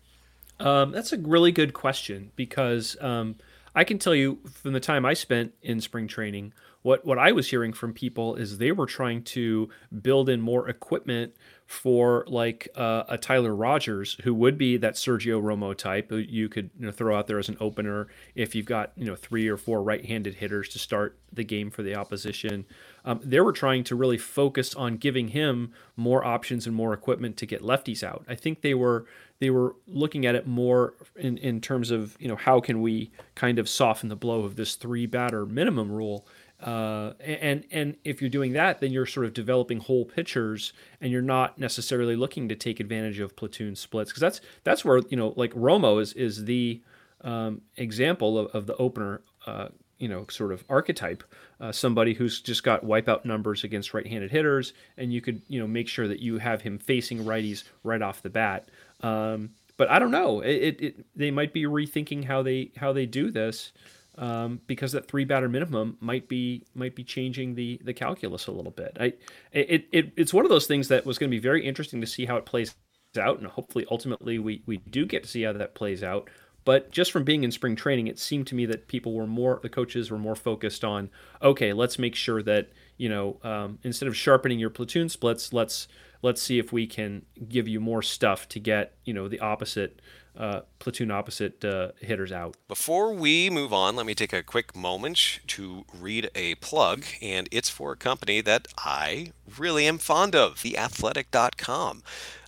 Um, 0.61 0.93
that's 0.93 1.13
a 1.13 1.19
really 1.19 1.51
good 1.51 1.73
question 1.73 2.31
because 2.37 2.97
um, 3.01 3.37
i 3.75 3.85
can 3.85 3.99
tell 3.99 4.15
you 4.15 4.39
from 4.51 4.73
the 4.73 4.81
time 4.81 5.05
i 5.05 5.15
spent 5.15 5.53
in 5.63 5.81
spring 5.81 6.07
training 6.07 6.53
what 6.83 7.05
what 7.05 7.19
i 7.19 7.33
was 7.33 7.51
hearing 7.51 7.73
from 7.73 7.93
people 7.93 8.35
is 8.35 8.59
they 8.59 8.73
were 8.73 8.87
trying 8.87 9.23
to 9.23 9.69
build 10.03 10.29
in 10.29 10.41
more 10.41 10.69
equipment 10.69 11.35
for 11.73 12.23
like 12.29 12.69
uh, 12.77 13.05
a 13.09 13.17
Tyler 13.17 13.57
Rogers, 13.57 14.19
who 14.25 14.35
would 14.35 14.59
be 14.59 14.77
that 14.77 14.93
Sergio 14.93 15.41
Romo 15.41 15.75
type, 15.75 16.13
you 16.13 16.51
could 16.51 16.69
you 16.79 16.85
know, 16.85 16.93
throw 16.93 17.17
out 17.17 17.29
there 17.29 17.39
as 17.39 17.49
an 17.49 17.57
opener 17.61 18.09
if 18.35 18.55
you've 18.55 18.67
got 18.67 18.93
you 18.95 19.07
know 19.07 19.17
three 19.17 19.49
or 19.49 19.57
four 19.57 19.83
right-handed 19.83 20.35
hitters 20.35 20.69
to 20.69 20.79
start 20.79 21.19
the 21.33 21.45
game 21.45 21.71
for 21.71 21.83
the 21.83 21.95
opposition. 21.95 22.67
Um, 23.07 23.21
they 23.25 23.41
were 23.41 23.53
trying 23.53 23.85
to 23.85 23.97
really 23.97 24.19
focus 24.19 24.75
on 24.75 24.99
giving 24.99 25.29
him 25.29 25.73
more 25.97 26.23
options 26.23 26.67
and 26.67 26.77
more 26.77 26.93
equipment 26.93 27.39
to 27.39 27.47
get 27.47 27.63
lefties 27.63 28.03
out. 28.03 28.23
I 28.29 28.35
think 28.35 28.61
they 28.61 28.75
were 28.75 29.07
they 29.43 29.51
were 29.51 29.75
looking 29.89 30.25
at 30.25 30.37
it 30.37 30.47
more 30.47 30.95
in, 31.17 31.37
in 31.39 31.61
terms 31.61 31.91
of 31.91 32.17
you 32.21 32.29
know 32.29 32.37
how 32.37 32.61
can 32.61 32.81
we 32.81 33.11
kind 33.35 33.59
of 33.59 33.69
soften 33.69 34.09
the 34.09 34.15
blow 34.15 34.45
of 34.45 34.55
this 34.55 34.77
three 34.77 35.05
batter 35.05 35.45
minimum 35.45 35.91
rule 35.91 36.25
uh, 36.63 37.15
and 37.21 37.65
and 37.73 37.97
if 38.05 38.21
you're 38.21 38.31
doing 38.31 38.53
that, 38.53 38.81
then 38.81 38.93
you're 38.93 39.07
sort 39.07 39.27
of 39.27 39.35
developing 39.35 39.81
whole 39.81 40.05
pitchers, 40.05 40.73
and 41.01 41.11
you're 41.11 41.21
not 41.21 41.59
necessarily 41.59 42.15
looking 42.15 42.49
to 42.49 42.55
take 42.55 42.79
advantage 42.79 43.19
of 43.19 43.35
platoon 43.35 43.75
splits 43.75 44.13
because 44.13 44.21
that's 44.21 44.41
that's 44.63 44.85
where 44.85 45.01
you 45.09 45.17
know 45.17 45.35
like 45.37 45.53
Romo 45.55 46.01
is 46.01 46.13
is 46.13 46.45
the 46.45 46.81
um, 47.23 47.63
example 47.77 48.39
of, 48.39 48.55
of 48.55 48.67
the 48.67 48.77
opener. 48.77 49.23
Uh, 49.45 49.69
you 49.99 50.09
know, 50.09 50.27
sort 50.29 50.51
of 50.51 50.65
archetype, 50.69 51.23
uh, 51.61 51.71
somebody 51.71 52.13
who's 52.13 52.41
just 52.41 52.65
got 52.65 52.85
wipeout 52.85 53.25
numbers 53.25 53.63
against 53.63 53.95
right-handed 53.95 54.33
hitters, 54.33 54.73
and 54.97 55.13
you 55.13 55.21
could, 55.21 55.41
you 55.47 55.61
know, 55.61 55.67
make 55.69 55.87
sure 55.87 56.09
that 56.09 56.19
you 56.19 56.39
have 56.39 56.61
him 56.61 56.77
facing 56.77 57.25
righties 57.25 57.63
right 57.85 58.03
off 58.03 58.21
the 58.21 58.29
bat. 58.29 58.69
Um, 59.03 59.51
but 59.77 59.91
I 59.91 59.99
don't 59.99 60.11
know. 60.11 60.41
It, 60.41 60.51
it, 60.51 60.81
it, 60.81 61.07
they 61.17 61.31
might 61.31 61.53
be 61.53 61.65
rethinking 61.65 62.25
how 62.25 62.43
they 62.43 62.71
how 62.77 62.93
they 62.93 63.07
do 63.07 63.31
this 63.31 63.73
um, 64.19 64.61
because 64.67 64.93
that 64.93 65.09
three 65.09 65.25
batter 65.25 65.49
minimum 65.49 65.97
might 66.01 66.29
be 66.29 66.65
might 66.75 66.95
be 66.95 67.05
changing 67.05 67.55
the 67.55 67.81
the 67.85 67.95
calculus 67.95 68.47
a 68.47 68.53
little 68.53 68.71
bit. 68.71 68.97
I 69.01 69.15
it, 69.53 69.87
it 69.93 70.13
it's 70.17 70.35
one 70.35 70.45
of 70.45 70.51
those 70.51 70.67
things 70.67 70.89
that 70.89 71.07
was 71.07 71.19
going 71.19 71.31
to 71.31 71.35
be 71.37 71.41
very 71.41 71.65
interesting 71.67 72.01
to 72.01 72.07
see 72.07 72.27
how 72.27 72.37
it 72.37 72.45
plays 72.45 72.75
out, 73.19 73.39
and 73.39 73.47
hopefully 73.47 73.87
ultimately 73.91 74.39
we 74.39 74.63
we 74.67 74.79
do 74.79 75.07
get 75.07 75.23
to 75.25 75.29
see 75.29 75.43
how 75.43 75.53
that 75.55 75.75
plays 75.75 76.03
out. 76.03 76.29
But 76.65 76.93
just 76.93 77.11
from 77.11 77.25
being 77.25 77.43
in 77.43 77.51
spring 77.51 77.75
training, 77.75 78.07
it 78.07 78.21
seemed 78.21 78.47
to 78.49 78.55
me 78.55 78.67
that 78.67 78.87
people 78.87 79.15
were 79.15 79.27
more 79.27 79.59
the 79.63 79.69
coaches 79.69 80.11
were 80.11 80.19
more 80.19 80.37
focused 80.37 80.85
on 80.85 81.11
okay, 81.43 81.73
let's 81.73 81.99
make 81.99 82.15
sure 82.15 82.43
that 82.43 82.71
you 82.97 83.09
know 83.09 83.39
um, 83.43 83.79
instead 83.83 84.09
of 84.09 84.17
sharpening 84.17 84.59
your 84.59 84.71
platoon 84.71 85.09
splits, 85.09 85.53
let's 85.53 85.89
let's 86.23 86.41
see 86.41 86.59
if 86.59 86.73
we 86.73 86.87
can 86.87 87.23
give 87.49 87.69
you 87.69 87.81
more 87.81 88.03
stuff 88.03 88.49
to 88.51 88.61
get 88.61 88.95
you 89.05 89.13
know 89.15 89.29
the 89.29 89.41
opposite 89.41 90.01
uh, 90.37 90.61
platoon 90.79 91.11
opposite 91.11 91.65
uh, 91.65 91.93
hitters 92.01 92.33
out. 92.33 92.57
Before 92.69 93.13
we 93.13 93.51
move 93.51 93.73
on, 93.73 93.97
let 93.97 94.07
me 94.07 94.15
take 94.15 94.33
a 94.33 94.43
quick 94.43 94.75
moment 94.75 95.41
to 95.49 95.85
read 95.93 96.31
a 96.35 96.55
plug, 96.57 97.05
and 97.21 97.49
it's 97.53 97.69
for 97.69 97.93
a 97.93 97.97
company 97.97 98.41
that 98.41 98.69
I 98.79 99.33
really 99.59 99.87
am 99.87 99.99
fond 99.99 100.35
of, 100.35 100.57
theathletic.com. 100.57 102.03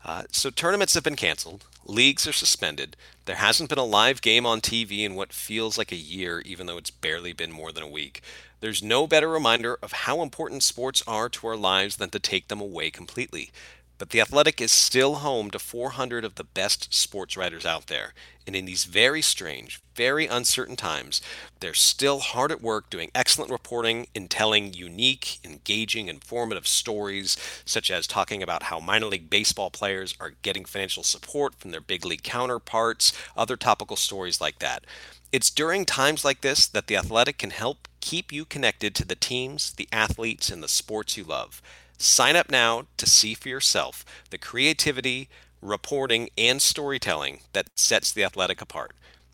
Uh, 0.04 0.22
so 0.30 0.50
tournaments 0.50 0.94
have 0.94 1.04
been 1.04 1.16
canceled. 1.16 1.64
Leagues 1.86 2.26
are 2.26 2.32
suspended. 2.32 2.96
There 3.26 3.36
hasn't 3.36 3.68
been 3.68 3.78
a 3.78 3.84
live 3.84 4.22
game 4.22 4.46
on 4.46 4.60
TV 4.60 5.00
in 5.00 5.14
what 5.14 5.32
feels 5.32 5.76
like 5.76 5.92
a 5.92 5.96
year, 5.96 6.40
even 6.40 6.66
though 6.66 6.78
it's 6.78 6.90
barely 6.90 7.34
been 7.34 7.52
more 7.52 7.72
than 7.72 7.82
a 7.82 7.88
week. 7.88 8.22
There's 8.64 8.82
no 8.82 9.06
better 9.06 9.28
reminder 9.28 9.76
of 9.82 9.92
how 9.92 10.22
important 10.22 10.62
sports 10.62 11.02
are 11.06 11.28
to 11.28 11.46
our 11.48 11.54
lives 11.54 11.96
than 11.96 12.08
to 12.08 12.18
take 12.18 12.48
them 12.48 12.62
away 12.62 12.90
completely. 12.90 13.50
But 13.98 14.08
The 14.08 14.22
Athletic 14.22 14.58
is 14.58 14.72
still 14.72 15.16
home 15.16 15.50
to 15.50 15.58
400 15.58 16.24
of 16.24 16.36
the 16.36 16.44
best 16.44 16.94
sports 16.94 17.36
writers 17.36 17.66
out 17.66 17.88
there. 17.88 18.14
And 18.46 18.56
in 18.56 18.64
these 18.64 18.84
very 18.84 19.20
strange, 19.20 19.82
very 19.94 20.26
uncertain 20.26 20.76
times, 20.76 21.20
they're 21.60 21.74
still 21.74 22.20
hard 22.20 22.50
at 22.50 22.62
work 22.62 22.88
doing 22.88 23.10
excellent 23.14 23.50
reporting 23.50 24.06
in 24.14 24.28
telling 24.28 24.72
unique, 24.72 25.40
engaging, 25.44 26.08
informative 26.08 26.66
stories, 26.66 27.36
such 27.66 27.90
as 27.90 28.06
talking 28.06 28.42
about 28.42 28.64
how 28.64 28.80
minor 28.80 29.06
league 29.06 29.28
baseball 29.28 29.68
players 29.68 30.14
are 30.18 30.32
getting 30.40 30.64
financial 30.64 31.02
support 31.02 31.54
from 31.56 31.70
their 31.70 31.82
big 31.82 32.06
league 32.06 32.22
counterparts, 32.22 33.12
other 33.36 33.58
topical 33.58 33.96
stories 33.96 34.40
like 34.40 34.58
that. 34.60 34.86
It's 35.34 35.50
during 35.50 35.84
times 35.84 36.24
like 36.24 36.42
this 36.42 36.64
that 36.68 36.86
The 36.86 36.96
Athletic 36.96 37.38
can 37.38 37.50
help 37.50 37.88
keep 37.98 38.30
you 38.30 38.44
connected 38.44 38.94
to 38.94 39.04
the 39.04 39.16
teams, 39.16 39.72
the 39.72 39.88
athletes, 39.90 40.48
and 40.48 40.62
the 40.62 40.68
sports 40.68 41.16
you 41.16 41.24
love. 41.24 41.60
Sign 41.98 42.36
up 42.36 42.52
now 42.52 42.86
to 42.98 43.04
see 43.04 43.34
for 43.34 43.48
yourself 43.48 44.04
the 44.30 44.38
creativity, 44.38 45.28
reporting, 45.60 46.28
and 46.38 46.62
storytelling 46.62 47.40
that 47.52 47.66
sets 47.74 48.12
The 48.12 48.22
Athletic 48.22 48.60
apart. 48.60 48.92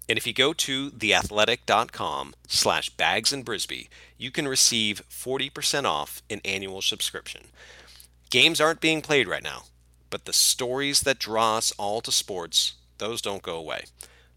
And 0.08 0.16
if 0.16 0.26
you 0.26 0.32
go 0.32 0.54
to 0.54 0.90
theathletic.com 0.90 2.32
slash 2.48 2.88
bags 2.88 3.30
and 3.30 3.44
Brisbee, 3.44 3.90
you 4.16 4.30
can 4.30 4.48
receive 4.48 5.02
40% 5.10 5.84
off 5.84 6.22
an 6.30 6.40
annual 6.46 6.80
subscription. 6.80 7.48
Games 8.30 8.58
aren't 8.58 8.80
being 8.80 9.02
played 9.02 9.28
right 9.28 9.44
now, 9.44 9.64
but 10.08 10.24
the 10.24 10.32
stories 10.32 11.00
that 11.02 11.18
draw 11.18 11.58
us 11.58 11.74
all 11.76 12.00
to 12.00 12.10
sports, 12.10 12.72
those 12.96 13.20
don't 13.20 13.42
go 13.42 13.56
away. 13.58 13.82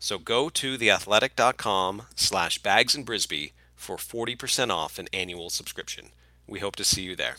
So 0.04 0.20
go 0.20 0.50
to 0.50 0.78
theathletic.com 0.78 2.08
slash 2.18 2.60
bags 2.60 2.94
and 2.94 3.06
Brisbee 3.06 3.54
for 3.74 3.96
40% 3.96 4.70
off 4.70 5.00
an 5.00 5.08
annual 5.14 5.50
subscription. 5.50 6.10
We 6.46 6.60
hope 6.60 6.76
to 6.76 6.84
see 6.84 7.04
you 7.04 7.16
there 7.16 7.38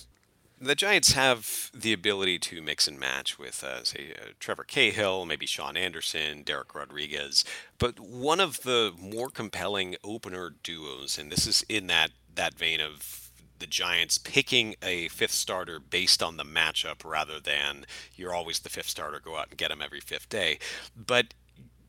the 0.58 0.74
Giants 0.74 1.12
have 1.12 1.70
the 1.74 1.92
ability 1.92 2.38
to 2.38 2.62
mix 2.62 2.88
and 2.88 2.98
match 2.98 3.38
with, 3.38 3.62
uh, 3.62 3.84
say, 3.84 4.14
uh, 4.18 4.28
Trevor 4.40 4.64
Cahill, 4.64 5.26
maybe 5.26 5.44
Shaun 5.44 5.76
Anderson, 5.76 6.42
Dereck 6.42 6.74
Rodriguez. 6.74 7.44
But 7.76 8.00
one 8.00 8.40
of 8.40 8.62
the 8.62 8.94
more 8.98 9.28
compelling 9.28 9.96
opener 10.02 10.54
duos, 10.62 11.18
and 11.18 11.30
this 11.30 11.46
is 11.46 11.66
in 11.68 11.88
that, 11.88 12.12
that 12.34 12.54
vein 12.54 12.80
of 12.80 13.30
the 13.58 13.66
Giants 13.66 14.16
picking 14.16 14.74
a 14.82 15.08
fifth 15.08 15.32
starter 15.32 15.78
based 15.78 16.22
on 16.22 16.38
the 16.38 16.44
matchup 16.44 17.04
rather 17.04 17.38
than 17.40 17.84
you're 18.16 18.34
always 18.34 18.60
the 18.60 18.70
fifth 18.70 18.88
starter, 18.88 19.20
go 19.20 19.36
out 19.36 19.48
and 19.50 19.58
get 19.58 19.70
him 19.70 19.82
every 19.82 20.00
fifth 20.00 20.30
day. 20.30 20.58
But 20.96 21.34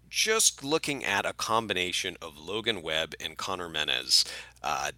just 0.09 0.63
looking 0.63 1.03
at 1.03 1.25
a 1.25 1.33
combination 1.33 2.17
of 2.21 2.37
Logan 2.37 2.81
Webb 2.81 3.13
and 3.19 3.37
Conner 3.37 3.69
Menez, 3.69 4.25
uh, 4.63 4.91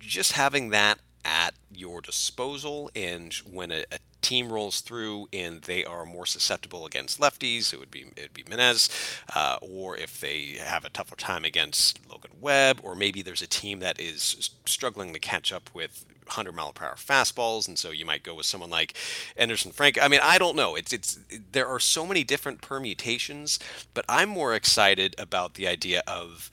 just 0.00 0.32
having 0.32 0.70
that 0.70 0.98
at 1.24 1.54
your 1.72 2.00
disposal. 2.00 2.90
And 2.94 3.32
when 3.50 3.70
a, 3.70 3.84
a, 3.92 3.98
team 4.20 4.52
rolls 4.52 4.82
through 4.82 5.26
and 5.32 5.62
they 5.62 5.84
are 5.84 6.06
more 6.06 6.26
susceptible 6.26 6.86
against 6.86 7.18
lefties, 7.18 7.72
it 7.72 7.80
would 7.80 7.90
be 7.90 8.02
it 8.16 8.22
would 8.22 8.34
be 8.34 8.44
Menez. 8.44 8.88
Uh, 9.34 9.58
or 9.60 9.96
if 9.96 10.20
they 10.20 10.58
have 10.60 10.84
a 10.84 10.90
tougher 10.90 11.16
time 11.16 11.44
against 11.44 11.98
Logan 12.08 12.30
Webb, 12.40 12.78
or 12.84 12.94
maybe 12.94 13.20
there's 13.20 13.42
a 13.42 13.48
team 13.48 13.80
that 13.80 14.00
is 14.00 14.50
struggling 14.64 15.12
to 15.12 15.18
catch 15.18 15.52
up 15.52 15.70
with 15.74 16.04
100 16.26 16.52
mile 16.52 16.72
per 16.72 16.86
hour 16.86 16.94
fastballs, 16.94 17.68
and 17.68 17.78
so 17.78 17.90
you 17.90 18.04
might 18.04 18.22
go 18.22 18.34
with 18.34 18.46
someone 18.46 18.70
like 18.70 18.96
Anderson 19.36 19.72
Frank. 19.72 20.02
I 20.02 20.08
mean, 20.08 20.20
I 20.22 20.38
don't 20.38 20.56
know. 20.56 20.74
It's 20.74 20.92
it's 20.92 21.18
there 21.52 21.66
are 21.66 21.80
so 21.80 22.06
many 22.06 22.24
different 22.24 22.60
permutations, 22.60 23.58
but 23.94 24.04
I'm 24.08 24.28
more 24.28 24.54
excited 24.54 25.14
about 25.18 25.54
the 25.54 25.66
idea 25.66 26.02
of 26.06 26.50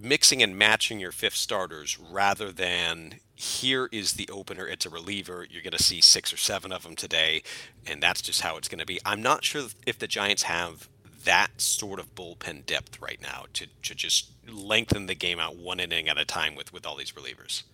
mixing 0.00 0.42
and 0.42 0.56
matching 0.56 1.00
your 1.00 1.12
fifth 1.12 1.34
starters 1.34 1.98
rather 1.98 2.52
than 2.52 3.16
here 3.34 3.88
is 3.92 4.14
the 4.14 4.28
opener. 4.30 4.66
It's 4.66 4.86
a 4.86 4.90
reliever. 4.90 5.46
You're 5.48 5.62
going 5.62 5.72
to 5.72 5.82
see 5.82 6.00
six 6.00 6.32
or 6.32 6.36
seven 6.36 6.72
of 6.72 6.82
them 6.82 6.96
today, 6.96 7.42
and 7.86 8.02
that's 8.02 8.22
just 8.22 8.42
how 8.42 8.56
it's 8.56 8.68
going 8.68 8.80
to 8.80 8.86
be. 8.86 9.00
I'm 9.04 9.22
not 9.22 9.44
sure 9.44 9.66
if 9.86 9.98
the 9.98 10.08
Giants 10.08 10.44
have 10.44 10.88
that 11.24 11.60
sort 11.60 12.00
of 12.00 12.14
bullpen 12.14 12.66
depth 12.66 13.00
right 13.00 13.20
now 13.20 13.44
to, 13.52 13.66
to 13.82 13.94
just 13.94 14.30
lengthen 14.48 15.06
the 15.06 15.14
game 15.14 15.38
out 15.38 15.56
one 15.56 15.80
inning 15.80 16.08
at 16.08 16.18
a 16.18 16.24
time 16.24 16.54
with, 16.54 16.72
with 16.72 16.86
all 16.86 16.96
these 16.96 17.12
relievers. 17.12 17.64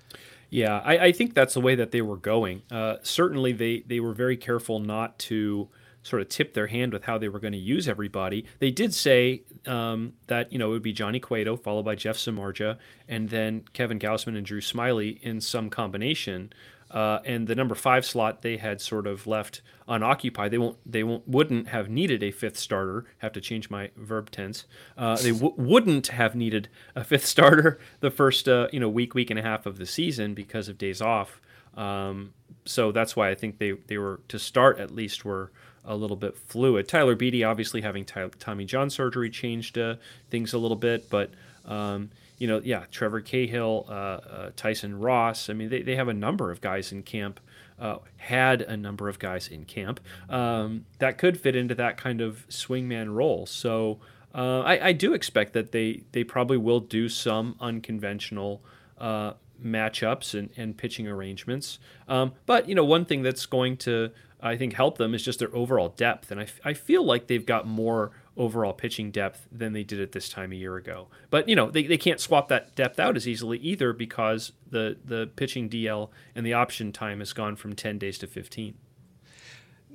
Yeah, 0.54 0.80
I, 0.84 0.98
I 1.06 1.12
think 1.12 1.34
that's 1.34 1.54
the 1.54 1.60
way 1.60 1.74
that 1.74 1.90
they 1.90 2.00
were 2.00 2.16
going. 2.16 2.62
Uh, 2.70 2.98
certainly, 3.02 3.50
they, 3.50 3.82
they 3.88 3.98
were 3.98 4.12
very 4.12 4.36
careful 4.36 4.78
not 4.78 5.18
to 5.30 5.68
sort 6.04 6.22
of 6.22 6.28
tip 6.28 6.54
their 6.54 6.68
hand 6.68 6.92
with 6.92 7.02
how 7.02 7.18
they 7.18 7.28
were 7.28 7.40
going 7.40 7.54
to 7.54 7.58
use 7.58 7.88
everybody. 7.88 8.44
They 8.60 8.70
did 8.70 8.94
say 8.94 9.42
um, 9.66 10.12
that 10.28 10.52
you 10.52 10.58
know 10.60 10.68
it 10.68 10.74
would 10.74 10.82
be 10.82 10.92
Johnny 10.92 11.18
Cueto 11.18 11.56
followed 11.56 11.84
by 11.84 11.96
Jeff 11.96 12.16
Samardzija 12.16 12.78
and 13.08 13.30
then 13.30 13.64
Kevin 13.72 13.98
Gausman 13.98 14.36
and 14.36 14.46
Drew 14.46 14.60
Smyly 14.60 15.20
in 15.22 15.40
some 15.40 15.70
combination. 15.70 16.52
Uh, 16.94 17.18
and 17.24 17.48
the 17.48 17.56
number 17.56 17.74
five 17.74 18.06
slot 18.06 18.42
they 18.42 18.56
had 18.56 18.80
sort 18.80 19.04
of 19.08 19.26
left 19.26 19.62
unoccupied. 19.88 20.52
They 20.52 20.58
won't. 20.58 20.78
They 20.86 21.02
won't. 21.02 21.26
Wouldn't 21.26 21.68
have 21.68 21.90
needed 21.90 22.22
a 22.22 22.30
fifth 22.30 22.56
starter. 22.56 23.04
Have 23.18 23.32
to 23.32 23.40
change 23.40 23.68
my 23.68 23.90
verb 23.96 24.30
tense. 24.30 24.64
Uh, 24.96 25.16
they 25.16 25.32
w- 25.32 25.54
wouldn't 25.56 26.06
have 26.06 26.36
needed 26.36 26.68
a 26.94 27.02
fifth 27.02 27.26
starter 27.34 27.80
the 27.98 28.12
first 28.12 28.48
uh, 28.48 28.68
you 28.72 28.78
know 28.78 28.88
week, 28.88 29.12
week 29.12 29.30
and 29.30 29.40
a 29.40 29.42
half 29.42 29.66
of 29.66 29.76
the 29.78 29.86
season 29.86 30.34
because 30.34 30.68
of 30.68 30.78
days 30.78 31.02
off. 31.02 31.40
Um, 31.76 32.32
so 32.64 32.92
that's 32.92 33.16
why 33.16 33.28
I 33.28 33.34
think 33.34 33.58
they 33.58 33.72
they 33.72 33.98
were 33.98 34.20
to 34.28 34.38
start 34.38 34.78
at 34.78 34.92
least 34.92 35.24
were 35.24 35.50
a 35.84 35.96
little 35.96 36.16
bit 36.16 36.36
fluid. 36.36 36.86
Tyler 36.88 37.16
Beede, 37.16 37.42
obviously 37.42 37.80
having 37.80 38.04
Tommy 38.04 38.64
John 38.64 38.88
surgery, 38.88 39.30
changed 39.30 39.76
uh, 39.76 39.96
things 40.30 40.52
a 40.52 40.58
little 40.58 40.76
bit, 40.76 41.10
but 41.10 41.30
um, 41.64 42.10
you 42.38 42.46
know, 42.46 42.60
yeah, 42.64 42.84
Trevor 42.90 43.20
Cahill, 43.20 43.86
uh, 43.88 43.92
uh, 43.92 44.50
Tyson 44.56 44.98
Ross. 44.98 45.48
I 45.48 45.52
mean, 45.52 45.70
they, 45.70 45.82
they 45.82 45.96
have 45.96 46.08
a 46.08 46.14
number 46.14 46.50
of 46.50 46.60
guys 46.60 46.92
in 46.92 47.02
camp. 47.02 47.40
Uh, 47.78 47.98
had 48.18 48.62
a 48.62 48.76
number 48.76 49.08
of 49.08 49.18
guys 49.18 49.48
in 49.48 49.64
camp 49.64 49.98
um, 50.28 50.86
that 51.00 51.18
could 51.18 51.40
fit 51.40 51.56
into 51.56 51.74
that 51.74 51.96
kind 51.96 52.20
of 52.20 52.46
swingman 52.48 53.12
role. 53.12 53.46
So 53.46 53.98
uh, 54.32 54.60
I, 54.60 54.88
I, 54.88 54.92
do 54.92 55.12
expect 55.12 55.54
that 55.54 55.72
they 55.72 56.04
they 56.12 56.22
probably 56.22 56.56
will 56.56 56.78
do 56.78 57.08
some 57.08 57.56
unconventional 57.60 58.62
uh, 58.98 59.32
matchups 59.62 60.38
and, 60.38 60.50
and 60.56 60.76
pitching 60.76 61.08
arrangements. 61.08 61.80
Um, 62.06 62.34
but 62.46 62.68
you 62.68 62.76
know, 62.76 62.84
one 62.84 63.04
thing 63.04 63.22
that's 63.22 63.44
going 63.44 63.76
to 63.78 64.12
I 64.40 64.56
think 64.56 64.74
help 64.74 64.98
them 64.98 65.14
is 65.14 65.24
just 65.24 65.38
their 65.38 65.54
overall 65.54 65.88
depth. 65.88 66.30
And 66.30 66.40
I, 66.40 66.46
I 66.64 66.74
feel 66.74 67.02
like 67.02 67.26
they've 67.26 67.44
got 67.46 67.66
more 67.66 68.12
overall 68.36 68.72
pitching 68.72 69.10
depth 69.10 69.46
than 69.50 69.72
they 69.72 69.84
did 69.84 70.00
at 70.00 70.12
this 70.12 70.28
time 70.28 70.52
a 70.52 70.56
year 70.56 70.76
ago. 70.76 71.08
But, 71.30 71.48
you 71.48 71.54
know, 71.54 71.70
they, 71.70 71.84
they 71.84 71.96
can't 71.96 72.20
swap 72.20 72.48
that 72.48 72.74
depth 72.74 72.98
out 72.98 73.16
as 73.16 73.28
easily 73.28 73.58
either 73.58 73.92
because 73.92 74.52
the, 74.68 74.96
the 75.04 75.30
pitching 75.36 75.68
DL 75.68 76.10
and 76.34 76.44
the 76.44 76.52
option 76.52 76.92
time 76.92 77.20
has 77.20 77.32
gone 77.32 77.56
from 77.56 77.74
10 77.74 77.98
days 77.98 78.18
to 78.18 78.26
15. 78.26 78.74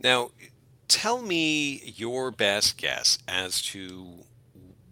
Now, 0.01 0.31
tell 0.87 1.21
me 1.21 1.93
your 1.95 2.31
best 2.31 2.77
guess 2.77 3.17
as 3.27 3.61
to 3.63 4.25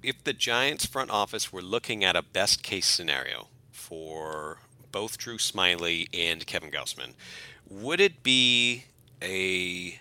if 0.03 0.23
the 0.23 0.33
Giants 0.33 0.85
front 0.85 1.09
office 1.09 1.51
were 1.51 1.61
looking 1.61 2.03
at 2.03 2.15
a 2.15 2.21
best 2.21 2.63
case 2.63 2.85
scenario 2.85 3.47
for 3.71 4.59
both 4.91 5.17
Drew 5.17 5.37
Smyly 5.37 6.07
and 6.13 6.45
Kevin 6.45 6.71
Gausman, 6.71 7.13
would 7.69 7.99
it 7.99 8.23
be 8.23 8.85
a 9.21 9.99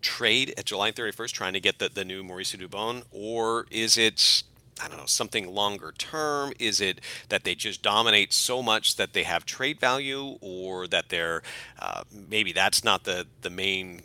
trade 0.00 0.54
at 0.56 0.64
July 0.66 0.92
31st 0.92 1.32
trying 1.32 1.52
to 1.52 1.60
get 1.60 1.78
the, 1.78 1.88
the 1.88 2.04
new 2.04 2.22
Mauricio 2.22 2.66
Dubon, 2.66 3.04
or 3.10 3.66
is 3.70 3.96
it 3.96 4.42
I 4.80 4.88
don't 4.88 4.98
know, 4.98 5.06
something 5.06 5.52
longer 5.52 5.92
term? 5.98 6.52
Is 6.58 6.80
it 6.80 7.00
that 7.30 7.44
they 7.44 7.54
just 7.54 7.82
dominate 7.82 8.32
so 8.32 8.62
much 8.62 8.96
that 8.96 9.12
they 9.12 9.24
have 9.24 9.44
trade 9.44 9.80
value, 9.80 10.38
or 10.40 10.86
that 10.88 11.08
they're 11.08 11.42
uh, 11.78 12.04
maybe 12.12 12.52
that's 12.52 12.84
not 12.84 13.04
the 13.04 13.26
the 13.42 13.50
main 13.50 14.02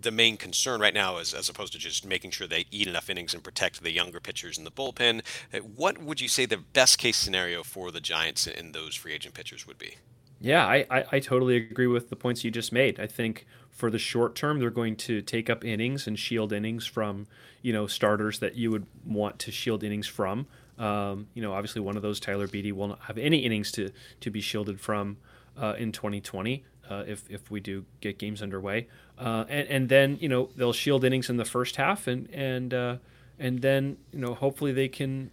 the 0.00 0.10
main 0.10 0.36
concern 0.36 0.80
right 0.80 0.94
now 0.94 1.18
is 1.18 1.34
as 1.34 1.48
opposed 1.48 1.72
to 1.72 1.78
just 1.78 2.06
making 2.06 2.30
sure 2.30 2.46
they 2.46 2.64
eat 2.70 2.88
enough 2.88 3.10
innings 3.10 3.34
and 3.34 3.44
protect 3.44 3.82
the 3.82 3.90
younger 3.90 4.18
pitchers 4.18 4.56
in 4.56 4.64
the 4.64 4.70
bullpen. 4.70 5.20
Uh, 5.52 5.58
what 5.58 5.98
would 5.98 6.20
you 6.20 6.28
say 6.28 6.46
the 6.46 6.56
best 6.56 6.98
case 6.98 7.16
scenario 7.16 7.62
for 7.62 7.90
the 7.90 8.00
Giants 8.00 8.46
and 8.46 8.74
those 8.74 8.94
free 8.94 9.12
agent 9.12 9.34
pitchers 9.34 9.66
would 9.66 9.78
be? 9.78 9.96
Yeah, 10.40 10.66
I, 10.66 10.86
I, 10.90 11.04
I 11.12 11.20
totally 11.20 11.56
agree 11.56 11.86
with 11.86 12.08
the 12.08 12.16
points 12.16 12.44
you 12.44 12.50
just 12.50 12.72
made. 12.72 12.98
I 12.98 13.06
think 13.06 13.46
for 13.70 13.90
the 13.90 13.98
short 13.98 14.34
term, 14.34 14.58
they're 14.58 14.70
going 14.70 14.96
to 14.96 15.20
take 15.20 15.50
up 15.50 15.64
innings 15.64 16.06
and 16.06 16.18
shield 16.18 16.52
innings 16.52 16.86
from, 16.86 17.26
you 17.60 17.72
know, 17.74 17.86
starters 17.86 18.38
that 18.38 18.56
you 18.56 18.70
would 18.70 18.86
want 19.04 19.38
to 19.40 19.52
shield 19.52 19.84
innings 19.84 20.06
from. 20.06 20.46
Um, 20.78 21.28
you 21.34 21.42
know, 21.42 21.52
obviously 21.52 21.82
one 21.82 21.96
of 21.96 22.02
those, 22.02 22.18
Tyler 22.18 22.48
Beede, 22.48 22.72
will 22.72 22.88
not 22.88 23.00
have 23.02 23.18
any 23.18 23.38
innings 23.38 23.70
to, 23.72 23.90
to 24.20 24.30
be 24.30 24.40
shielded 24.40 24.80
from 24.80 25.18
uh, 25.60 25.74
in 25.76 25.92
2020 25.92 26.64
uh, 26.88 27.04
if, 27.06 27.28
if 27.30 27.50
we 27.50 27.60
do 27.60 27.84
get 28.00 28.18
games 28.18 28.42
underway. 28.42 28.88
Uh, 29.18 29.44
and, 29.50 29.68
and 29.68 29.88
then, 29.90 30.16
you 30.22 30.28
know, 30.28 30.48
they'll 30.56 30.72
shield 30.72 31.04
innings 31.04 31.28
in 31.28 31.36
the 31.36 31.44
first 31.44 31.76
half 31.76 32.06
and, 32.06 32.30
and, 32.32 32.72
uh, 32.72 32.96
and 33.38 33.60
then, 33.60 33.98
you 34.12 34.18
know, 34.20 34.34
hopefully 34.34 34.72
they 34.72 34.88
can 34.88 35.30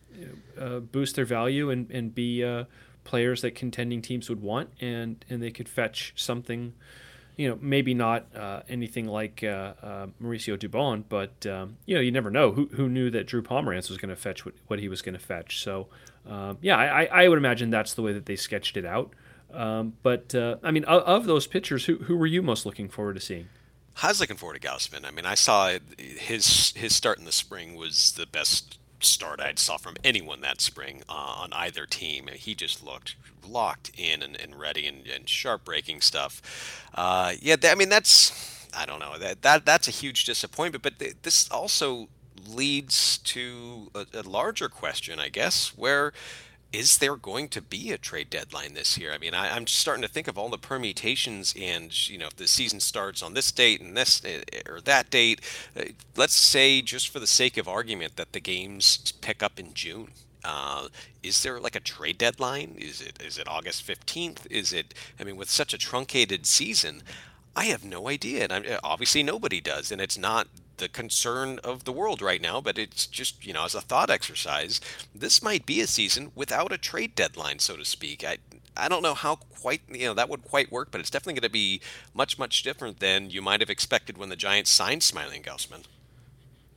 uh, 0.60 0.80
boost 0.80 1.16
their 1.16 1.26
value 1.26 1.70
and, 1.70 1.90
and 1.92 2.14
be 2.14 2.44
uh, 2.44 2.66
players 3.08 3.42
that 3.42 3.56
contending 3.56 4.02
teams 4.02 4.30
would 4.30 4.42
want 4.42 4.70
and, 4.80 5.26
and 5.30 5.42
they 5.42 5.52
could 5.52 5.68
fetch 5.68 6.14
something– 6.16 6.74
you 7.38 7.48
know, 7.48 7.58
maybe 7.62 7.94
not 7.94 8.26
uh, 8.36 8.62
anything 8.68 9.06
like 9.06 9.44
uh, 9.44 9.74
uh, 9.82 10.08
Mauricio 10.22 10.58
Dubon, 10.58 11.04
but 11.08 11.46
um, 11.46 11.78
you 11.86 11.94
know, 11.96 12.02
you 12.02 12.12
never 12.12 12.32
know. 12.32 12.52
Who, 12.52 12.68
who 12.74 12.90
knew 12.90 13.12
that 13.12 13.28
Drew 13.28 13.44
Pomeranz 13.44 13.90
was 13.90 14.00
going 14.00 14.10
to 14.10 14.16
fetch 14.16 14.44
what, 14.44 14.56
what, 14.66 14.80
he 14.80 14.90
was 14.90 15.04
going 15.04 15.14
to 15.14 15.24
fetch? 15.24 15.64
So, 15.64 15.88
um, 16.28 16.58
yeah, 16.62 16.78
I, 16.78 17.06
I, 17.06 17.28
would 17.28 17.38
imagine 17.38 17.70
that's 17.70 17.94
the 17.94 18.02
way 18.02 18.12
that 18.12 18.26
they 18.26 18.36
sketched 18.36 18.76
it 18.76 18.86
out. 18.86 19.14
Um, 19.54 19.94
but 20.02 20.34
uh, 20.34 20.58
I 20.64 20.72
mean, 20.72 20.84
of, 20.86 21.04
of, 21.04 21.26
those 21.26 21.46
pitchers, 21.46 21.86
who 21.86 21.98
who 22.00 22.18
were 22.18 22.26
you 22.26 22.42
most 22.42 22.66
looking 22.66 22.90
forward 22.90 23.14
to 23.14 23.22
seeing? 23.22 23.48
I 24.02 24.08
was 24.10 24.20
looking 24.20 24.36
forward 24.36 24.60
to 24.60 24.68
Gausman. 24.68 25.06
I 25.06 25.12
mean, 25.12 25.26
I 25.26 25.36
saw 25.36 25.78
his 25.98 26.74
his 26.76 26.96
start 26.96 27.20
in 27.20 27.26
the 27.26 27.32
spring 27.32 27.76
was 27.76 28.14
the 28.14 28.26
best 28.26 28.80
start 29.00 29.40
I'd 29.40 29.60
saw 29.60 29.78
from 29.78 29.96
anyone 30.04 30.42
that 30.42 30.62
spring 30.62 31.04
uh, 31.10 31.14
on 31.14 31.54
either 31.54 31.86
team. 31.86 32.28
He 32.34 32.56
just 32.56 32.84
looked 32.84 33.16
locked 33.48 33.92
in 33.98 34.22
and, 34.22 34.36
and 34.36 34.60
ready 34.60 34.86
and, 34.88 35.08
and, 35.08 35.30
sharp 35.30 35.64
breaking 35.64 36.02
stuff. 36.02 36.90
Uh, 36.94 37.34
yeah, 37.42 37.56
I 37.64 37.76
mean 37.76 37.90
that's 37.90 38.68
I 38.76 38.86
don't 38.86 39.00
know 39.00 39.18
that 39.18 39.42
that 39.42 39.66
that's 39.66 39.88
a 39.88 39.92
huge 39.92 40.26
disappointment. 40.26 40.84
But 40.84 41.00
th- 41.00 41.18
this 41.22 41.50
also 41.50 42.10
leads 42.48 43.18
to 43.20 43.90
a, 43.96 44.06
a 44.14 44.22
larger 44.24 44.70
question, 44.70 45.20
I 45.20 45.30
guess, 45.30 45.78
where 45.78 46.14
is 46.74 46.98
there 46.98 47.16
going 47.16 47.48
to 47.50 47.62
be 47.62 47.92
a 47.92 47.98
trade 47.98 48.30
deadline 48.30 48.74
this 48.74 48.98
year? 48.98 49.14
I 49.14 49.18
mean, 49.18 49.34
I, 49.34 49.56
am 49.56 49.68
starting 49.68 50.02
to 50.02 50.08
think 50.08 50.28
of 50.28 50.38
all 50.38 50.50
the 50.50 50.58
permutations, 50.58 51.54
and 51.60 52.10
you 52.10 52.18
know, 52.18 52.28
if 52.28 52.36
the 52.36 52.48
season 52.48 52.80
starts 52.80 53.24
on 53.24 53.34
this 53.34 53.52
date 53.52 53.80
and 53.82 53.96
this 53.96 54.22
eh, 54.26 54.44
eh, 54.52 54.62
or 54.68 54.82
that 54.82 55.10
date, 55.10 55.42
uh, 55.78 55.84
let's 56.16 56.36
say 56.36 56.82
just 56.82 57.10
for 57.10 57.20
the 57.20 57.28
sake 57.28 57.58
of 57.58 57.68
argument 57.68 58.18
that 58.18 58.34
the 58.34 58.40
games 58.40 59.14
pick 59.22 59.42
up 59.42 59.60
in 59.60 59.74
June. 59.74 60.10
Uh, 60.44 60.88
is 61.24 61.42
there 61.44 61.60
like 61.60 61.76
a 61.76 61.80
trade 61.80 62.18
deadline? 62.18 62.76
Is 62.78 63.02
it 63.02 63.22
is 63.22 63.38
it 63.38 63.48
August 63.48 63.84
fifteenth? 63.84 64.46
Is 64.50 64.74
it? 64.74 64.94
I 65.20 65.24
mean, 65.24 65.38
with 65.38 65.50
such 65.50 65.74
a 65.74 65.78
truncated 65.78 66.46
season, 66.46 67.02
I 67.56 67.66
have 67.66 67.84
no 67.84 68.10
idea, 68.10 68.44
and 68.44 68.54
I'm, 68.54 68.66
obviously 68.84 69.24
nobody 69.24 69.62
does, 69.62 69.92
and 69.92 70.02
it's 70.02 70.18
not 70.18 70.48
the 70.78 70.90
concern 70.90 71.60
of 71.64 71.84
the 71.84 71.92
world 71.92 72.22
right 72.22 72.42
now, 72.42 72.62
but 72.62 72.78
it's 72.78 73.08
just, 73.08 73.46
you 73.46 73.54
know, 73.54 73.66
as 73.66 73.76
a 73.76 73.82
thought 73.82 74.10
exercise, 74.10 74.80
this 75.14 75.42
might 75.42 75.66
be 75.66 75.82
a 75.82 75.88
season 75.88 76.32
without 76.36 76.72
a 76.72 76.78
trade 76.78 77.16
deadline, 77.16 77.60
so 77.60 77.76
to 77.76 77.86
speak. 77.86 78.24
I, 78.24 78.38
I 78.76 78.88
don't 78.88 79.04
know 79.04 79.14
how 79.14 79.36
quite, 79.36 79.82
you 79.90 80.06
know, 80.06 80.14
that 80.14 80.30
would 80.30 80.44
quite 80.44 80.72
work, 80.72 80.92
but 80.92 81.02
it's 81.02 81.10
definitely 81.10 81.36
going 81.36 81.50
to 81.50 81.50
be 81.50 81.82
much, 82.14 82.38
much 82.38 82.64
different 82.64 83.00
than 83.00 83.30
you 83.30 83.42
might 83.42 83.60
have 83.60 83.70
expected 83.70 84.18
when 84.18 84.30
the 84.30 84.36
Giants 84.36 84.72
signed 84.72 85.04
Smiling 85.04 85.44
Gausman. 85.44 85.84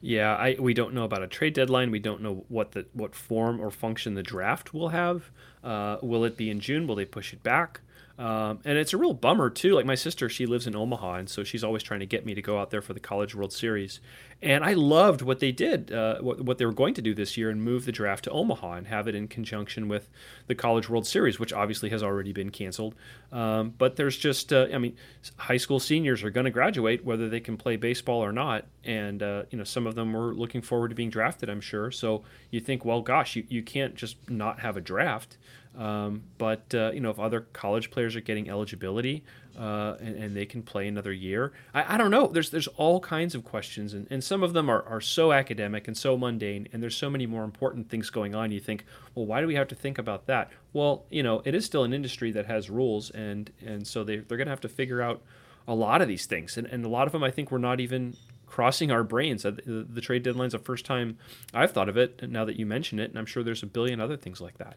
Yeah, 0.02 0.35
I, 0.35 0.57
we 0.59 0.73
don't 0.73 0.95
know 0.95 1.04
about 1.04 1.23
a 1.23 1.26
trade 1.26 1.52
deadline. 1.52 1.90
We 1.90 1.99
don't 1.99 2.23
know 2.23 2.45
what 2.49 2.73
the 2.73 2.87
what 2.95 3.14
form 3.14 3.61
or 3.61 3.71
function 3.71 4.14
the 4.14 4.23
draft 4.23 4.73
will 4.73 4.88
have. 4.88 5.30
Uh, 5.62 5.99
will 6.00 6.25
it 6.25 6.38
be 6.38 6.49
in 6.49 6.59
June? 6.59 6.87
Will 6.87 6.95
they 6.95 7.04
push 7.04 7.35
it 7.35 7.42
back? 7.42 7.80
Um, 8.21 8.61
and 8.67 8.77
it's 8.77 8.93
a 8.93 8.99
real 8.99 9.15
bummer 9.15 9.49
too. 9.49 9.75
Like 9.75 9.87
my 9.87 9.95
sister, 9.95 10.29
she 10.29 10.45
lives 10.45 10.67
in 10.67 10.77
Omaha, 10.77 11.15
and 11.15 11.31
so 11.31 11.43
she's 11.43 11.65
always 11.65 11.83
trying 11.83 12.00
to 12.00 12.07
get 12.07 12.27
me 12.27 12.35
to 12.35 12.43
go 12.43 12.59
out 12.61 12.69
there 12.69 12.83
for 12.83 12.93
the 12.93 13.00
College 13.00 13.35
World 13.35 13.50
Series. 13.50 13.99
And 14.43 14.62
I 14.62 14.75
loved 14.75 15.23
what 15.23 15.41
they 15.41 15.53
did, 15.53 15.91
uh, 15.91 16.19
what, 16.21 16.43
what 16.43 16.59
they 16.59 16.67
were 16.67 16.73
going 16.73 16.93
to 16.95 17.03
do 17.03 17.15
this 17.15 17.39
year, 17.39 17.49
and 17.49 17.62
move 17.62 17.87
the 17.87 17.93
draft 17.93 18.25
to 18.25 18.31
Omaha 18.31 18.73
and 18.75 18.87
have 18.89 19.09
it 19.09 19.15
in 19.15 19.27
conjunction 19.27 19.89
with 19.89 20.11
the 20.49 20.55
College 20.55 20.91
World 20.91 21.07
Series, 21.07 21.41
which 21.41 21.55
obviously 21.55 21.89
has 21.89 22.03
already 22.03 22.35
been 22.35 22.50
canceled. 22.50 22.95
Um, 23.33 23.73
but 23.79 23.97
there's 23.97 24.19
just, 24.19 24.53
uh, 24.53 24.67
I 24.71 24.77
mean, 24.77 24.97
high 25.39 25.57
school 25.57 25.81
seniors 25.81 26.23
are 26.23 26.31
going 26.31 26.45
to 26.45 26.50
graduate 26.50 27.03
whether 27.03 27.31
they 27.31 27.41
can 27.41 27.57
play 27.57 27.77
baseball 27.77 28.23
or 28.23 28.33
not, 28.33 28.67
and 28.85 29.23
uh, 29.23 29.45
you 29.50 29.57
know 29.57 29.65
some 29.65 29.87
of 29.87 29.95
them 29.95 30.12
were 30.12 30.35
looking 30.35 30.61
forward 30.61 30.89
to 30.89 30.95
being 30.95 31.11
drafted, 31.11 31.49
I'm 31.49 31.62
sure. 31.62 31.91
So 31.91 32.23
you 32.50 32.61
think, 32.61 32.85
well, 32.85 33.00
gosh, 33.00 33.37
you, 33.37 33.45
you 33.49 33.62
can't 33.62 33.95
just 33.95 34.29
not 34.29 34.61
have 34.61 34.77
a 34.77 34.83
draft. 34.83 35.39
Um, 35.77 36.25
but 36.37 36.75
uh, 36.75 36.91
you 36.93 37.00
know, 37.00 37.11
if 37.11 37.19
other 37.21 37.43
college 37.53 37.91
players 37.91 38.17
are 38.17 38.21
getting 38.21 38.50
eligibility 38.50 39.23
uh, 39.57 39.95
and, 40.00 40.17
and, 40.17 40.37
they 40.37 40.45
can 40.45 40.62
play 40.62 40.89
another 40.89 41.12
year, 41.12 41.53
I, 41.73 41.95
I, 41.95 41.97
don't 41.97 42.11
know. 42.11 42.27
There's 42.27 42.50
there's 42.50 42.67
all 42.67 42.99
kinds 42.99 43.37
of 43.37 43.45
questions, 43.45 43.95
and, 43.95 44.07
and 44.11 44.23
some 44.23 44.43
of 44.43 44.53
them 44.53 44.69
are, 44.69 44.83
are 44.83 45.00
so 45.00 45.33
academic 45.33 45.87
and 45.87 45.97
so 45.97 46.17
mundane, 46.17 46.67
and 46.73 46.83
there's 46.83 46.97
so 46.97 47.09
many 47.09 47.25
more 47.25 47.45
important 47.45 47.89
things 47.89 48.11
going 48.11 48.35
on. 48.35 48.50
You 48.50 48.59
think, 48.59 48.85
well, 49.15 49.27
why 49.27 49.41
do 49.41 49.47
we 49.47 49.55
have 49.55 49.69
to 49.69 49.77
think 49.77 49.97
about 49.97 50.27
that? 50.27 50.50
Well, 50.73 51.05
you 51.09 51.23
know, 51.23 51.41
it 51.45 51.55
is 51.55 51.65
still 51.67 51.85
an 51.85 51.93
industry 51.93 52.33
that 52.33 52.47
has 52.47 52.69
rules, 52.69 53.11
and 53.11 53.50
and 53.65 53.87
so 53.87 54.03
they 54.03 54.17
they're 54.17 54.39
going 54.39 54.49
to 54.49 54.52
have 54.52 54.61
to 54.63 54.69
figure 54.69 55.00
out 55.00 55.23
a 55.69 55.75
lot 55.75 56.02
of 56.02 56.09
these 56.09 56.26
things, 56.26 56.59
and 56.59 56.67
and 56.67 56.85
a 56.85 56.89
lot 56.89 57.06
of 57.06 57.13
them 57.13 57.23
I 57.23 57.30
think 57.30 57.52
we're 57.52 57.59
not 57.59 57.78
even 57.78 58.17
crossing 58.50 58.91
our 58.91 59.04
brains. 59.04 59.45
The, 59.45 59.52
the, 59.52 59.87
the 59.89 60.00
trade 60.00 60.25
deadline's 60.25 60.52
the 60.52 60.59
first 60.59 60.85
time 60.85 61.17
I've 61.54 61.71
thought 61.71 61.89
of 61.89 61.97
it. 61.97 62.19
And 62.21 62.33
now 62.33 62.45
that 62.45 62.59
you 62.59 62.67
mention 62.67 62.99
it, 62.99 63.11
and 63.11 63.19
I'm 63.19 63.25
sure 63.25 63.45
there's 63.45 63.63
a 63.63 63.67
billion 63.67 64.00
other 64.00 64.17
things 64.17 64.41
like 64.41 64.59
that. 64.59 64.76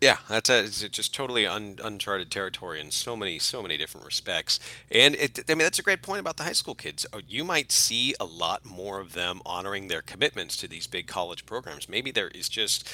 Yeah, 0.00 0.16
that's 0.28 0.48
a, 0.48 0.66
just 0.88 1.14
totally 1.14 1.46
un, 1.46 1.76
uncharted 1.84 2.30
territory 2.30 2.80
in 2.80 2.90
so 2.90 3.14
many, 3.16 3.38
so 3.38 3.60
many 3.60 3.76
different 3.76 4.06
respects. 4.06 4.58
And 4.90 5.14
it, 5.16 5.40
I 5.46 5.52
mean, 5.52 5.58
that's 5.64 5.78
a 5.78 5.82
great 5.82 6.00
point 6.00 6.20
about 6.20 6.38
the 6.38 6.44
high 6.44 6.54
school 6.54 6.74
kids. 6.74 7.04
Oh, 7.12 7.20
you 7.28 7.44
might 7.44 7.70
see 7.70 8.14
a 8.18 8.24
lot 8.24 8.64
more 8.64 8.98
of 8.98 9.12
them 9.12 9.42
honoring 9.44 9.88
their 9.88 10.00
commitments 10.00 10.56
to 10.58 10.68
these 10.68 10.86
big 10.86 11.06
college 11.06 11.44
programs. 11.44 11.86
Maybe 11.86 12.10
there 12.10 12.28
is 12.28 12.48
just 12.48 12.88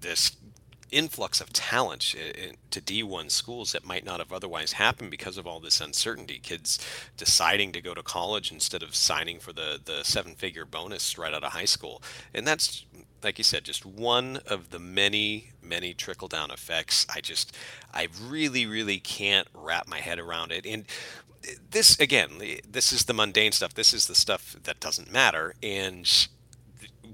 this 0.00 0.36
influx 0.90 1.40
of 1.40 1.52
talent 1.52 2.14
uh, 2.16 2.52
to 2.70 2.80
D1 2.80 3.30
schools 3.30 3.72
that 3.72 3.84
might 3.84 4.04
not 4.04 4.18
have 4.18 4.32
otherwise 4.32 4.72
happened 4.72 5.10
because 5.10 5.38
of 5.38 5.46
all 5.46 5.60
this 5.60 5.80
uncertainty. 5.80 6.38
Kids 6.42 6.78
deciding 7.16 7.72
to 7.72 7.80
go 7.80 7.94
to 7.94 8.02
college 8.02 8.50
instead 8.52 8.82
of 8.82 8.94
signing 8.94 9.38
for 9.38 9.52
the, 9.52 9.80
the 9.82 10.02
seven 10.02 10.34
figure 10.34 10.64
bonus 10.64 11.18
right 11.18 11.34
out 11.34 11.44
of 11.44 11.52
high 11.52 11.64
school. 11.64 12.02
And 12.32 12.46
that's 12.46 12.84
like 13.22 13.38
you 13.38 13.44
said, 13.44 13.64
just 13.64 13.84
one 13.84 14.38
of 14.46 14.70
the 14.70 14.78
many, 14.78 15.50
many 15.62 15.94
trickle 15.94 16.28
down 16.28 16.50
effects. 16.50 17.06
I 17.12 17.20
just, 17.20 17.56
I 17.92 18.08
really, 18.22 18.66
really 18.66 19.00
can't 19.00 19.48
wrap 19.54 19.88
my 19.88 19.98
head 19.98 20.18
around 20.18 20.52
it. 20.52 20.64
And 20.64 20.84
this, 21.70 21.98
again, 21.98 22.30
this 22.68 22.92
is 22.92 23.04
the 23.04 23.14
mundane 23.14 23.52
stuff. 23.52 23.74
This 23.74 23.92
is 23.92 24.06
the 24.06 24.14
stuff 24.14 24.56
that 24.62 24.80
doesn't 24.80 25.12
matter. 25.12 25.54
And 25.62 26.28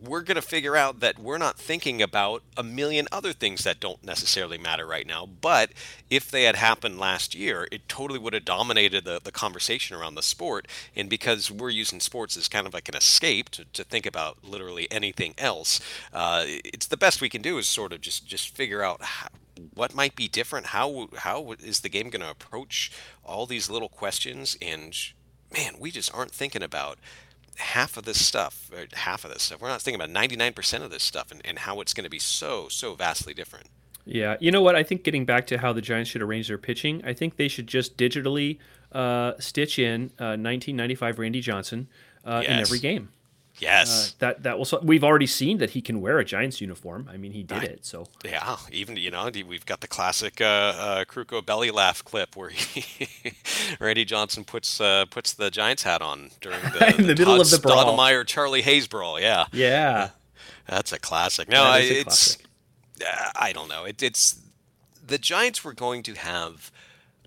we're 0.06 0.22
going 0.22 0.36
to 0.36 0.42
figure 0.42 0.76
out 0.76 1.00
that 1.00 1.18
we're 1.18 1.38
not 1.38 1.58
thinking 1.58 2.02
about 2.02 2.42
a 2.56 2.62
million 2.62 3.08
other 3.10 3.32
things 3.32 3.64
that 3.64 3.80
don't 3.80 4.04
necessarily 4.04 4.58
matter 4.58 4.86
right 4.86 5.06
now. 5.06 5.26
But 5.26 5.70
if 6.10 6.30
they 6.30 6.44
had 6.44 6.56
happened 6.56 6.98
last 6.98 7.34
year, 7.34 7.66
it 7.72 7.88
totally 7.88 8.18
would 8.18 8.34
have 8.34 8.44
dominated 8.44 9.04
the, 9.04 9.20
the 9.22 9.32
conversation 9.32 9.96
around 9.96 10.14
the 10.14 10.22
sport. 10.22 10.68
And 10.94 11.08
because 11.08 11.50
we're 11.50 11.70
using 11.70 12.00
sports 12.00 12.36
as 12.36 12.48
kind 12.48 12.66
of 12.66 12.74
like 12.74 12.88
an 12.88 12.96
escape 12.96 13.48
to, 13.50 13.64
to 13.72 13.84
think 13.84 14.06
about 14.06 14.44
literally 14.44 14.90
anything 14.90 15.34
else, 15.38 15.80
uh, 16.12 16.44
it's 16.46 16.86
the 16.86 16.96
best 16.96 17.20
we 17.20 17.28
can 17.28 17.42
do 17.42 17.58
is 17.58 17.66
sort 17.66 17.92
of 17.92 18.00
just, 18.00 18.26
just 18.26 18.54
figure 18.54 18.82
out 18.82 19.02
how, 19.02 19.28
what 19.74 19.94
might 19.94 20.16
be 20.16 20.28
different. 20.28 20.66
How, 20.66 21.08
how 21.18 21.52
is 21.52 21.80
the 21.80 21.88
game 21.88 22.10
going 22.10 22.22
to 22.22 22.30
approach 22.30 22.92
all 23.24 23.46
these 23.46 23.70
little 23.70 23.88
questions? 23.88 24.56
And 24.60 24.96
man, 25.52 25.74
we 25.78 25.90
just 25.90 26.12
aren't 26.14 26.32
thinking 26.32 26.62
about 26.62 26.98
half 27.56 27.96
of 27.96 28.04
this 28.04 28.24
stuff, 28.24 28.70
half 28.92 29.24
of 29.24 29.32
this 29.32 29.44
stuff. 29.44 29.60
We're 29.60 29.68
not 29.68 29.82
thinking 29.82 30.00
about 30.00 30.14
99% 30.14 30.82
of 30.82 30.90
this 30.90 31.02
stuff 31.02 31.30
and, 31.30 31.40
and 31.44 31.60
how 31.60 31.80
it's 31.80 31.94
going 31.94 32.04
to 32.04 32.10
be 32.10 32.18
so, 32.18 32.68
so 32.68 32.94
vastly 32.94 33.34
different. 33.34 33.66
Yeah. 34.04 34.36
You 34.40 34.50
know 34.50 34.62
what? 34.62 34.76
I 34.76 34.82
think 34.82 35.02
getting 35.02 35.24
back 35.24 35.46
to 35.48 35.58
how 35.58 35.72
the 35.72 35.80
Giants 35.80 36.10
should 36.10 36.22
arrange 36.22 36.48
their 36.48 36.58
pitching, 36.58 37.02
I 37.04 37.14
think 37.14 37.36
they 37.36 37.48
should 37.48 37.66
just 37.66 37.96
digitally 37.96 38.58
uh, 38.92 39.32
stitch 39.38 39.78
in 39.78 40.10
uh, 40.18 40.36
1995 40.36 41.18
Randy 41.18 41.40
Johnson 41.40 41.88
uh, 42.24 42.40
yes. 42.42 42.50
in 42.50 42.58
every 42.60 42.78
game. 42.78 43.10
Yes, 43.64 44.10
uh, 44.10 44.14
that 44.18 44.42
that 44.42 44.58
will. 44.58 44.66
We've 44.82 45.04
already 45.04 45.26
seen 45.26 45.58
that 45.58 45.70
he 45.70 45.80
can 45.80 46.00
wear 46.00 46.18
a 46.18 46.24
Giants 46.24 46.60
uniform. 46.60 47.08
I 47.12 47.16
mean, 47.16 47.32
he 47.32 47.42
did 47.42 47.58
I, 47.58 47.64
it. 47.64 47.86
So 47.86 48.06
yeah, 48.24 48.56
even 48.70 48.96
you 48.96 49.10
know 49.10 49.30
we've 49.46 49.66
got 49.66 49.80
the 49.80 49.88
classic 49.88 50.40
uh, 50.40 50.44
uh, 50.44 51.04
Krukow 51.04 51.44
belly 51.44 51.70
laugh 51.70 52.04
clip 52.04 52.36
where 52.36 52.50
he, 52.50 53.08
Randy 53.80 54.04
Johnson 54.04 54.44
puts 54.44 54.80
uh, 54.80 55.06
puts 55.10 55.32
the 55.32 55.50
Giants 55.50 55.82
hat 55.82 56.02
on 56.02 56.30
during 56.40 56.60
the, 56.78 56.90
in 56.90 56.96
the, 56.98 57.02
the 57.02 57.20
middle 57.20 57.36
Todd 57.36 57.40
of 57.40 57.50
the 57.50 57.58
brawl. 57.58 57.96
Stottlemyre 57.96 58.26
Charlie 58.26 58.62
Hayes 58.62 58.86
brawl. 58.86 59.18
Yeah, 59.18 59.46
yeah, 59.52 60.10
that's 60.68 60.92
a 60.92 60.98
classic. 60.98 61.48
No, 61.48 61.62
I, 61.64 61.80
it's 61.80 62.36
classic. 62.36 62.46
I 63.36 63.52
don't 63.52 63.68
know. 63.68 63.84
It, 63.84 64.02
it's 64.02 64.40
the 65.04 65.18
Giants 65.18 65.64
were 65.64 65.74
going 65.74 66.02
to 66.04 66.14
have 66.14 66.70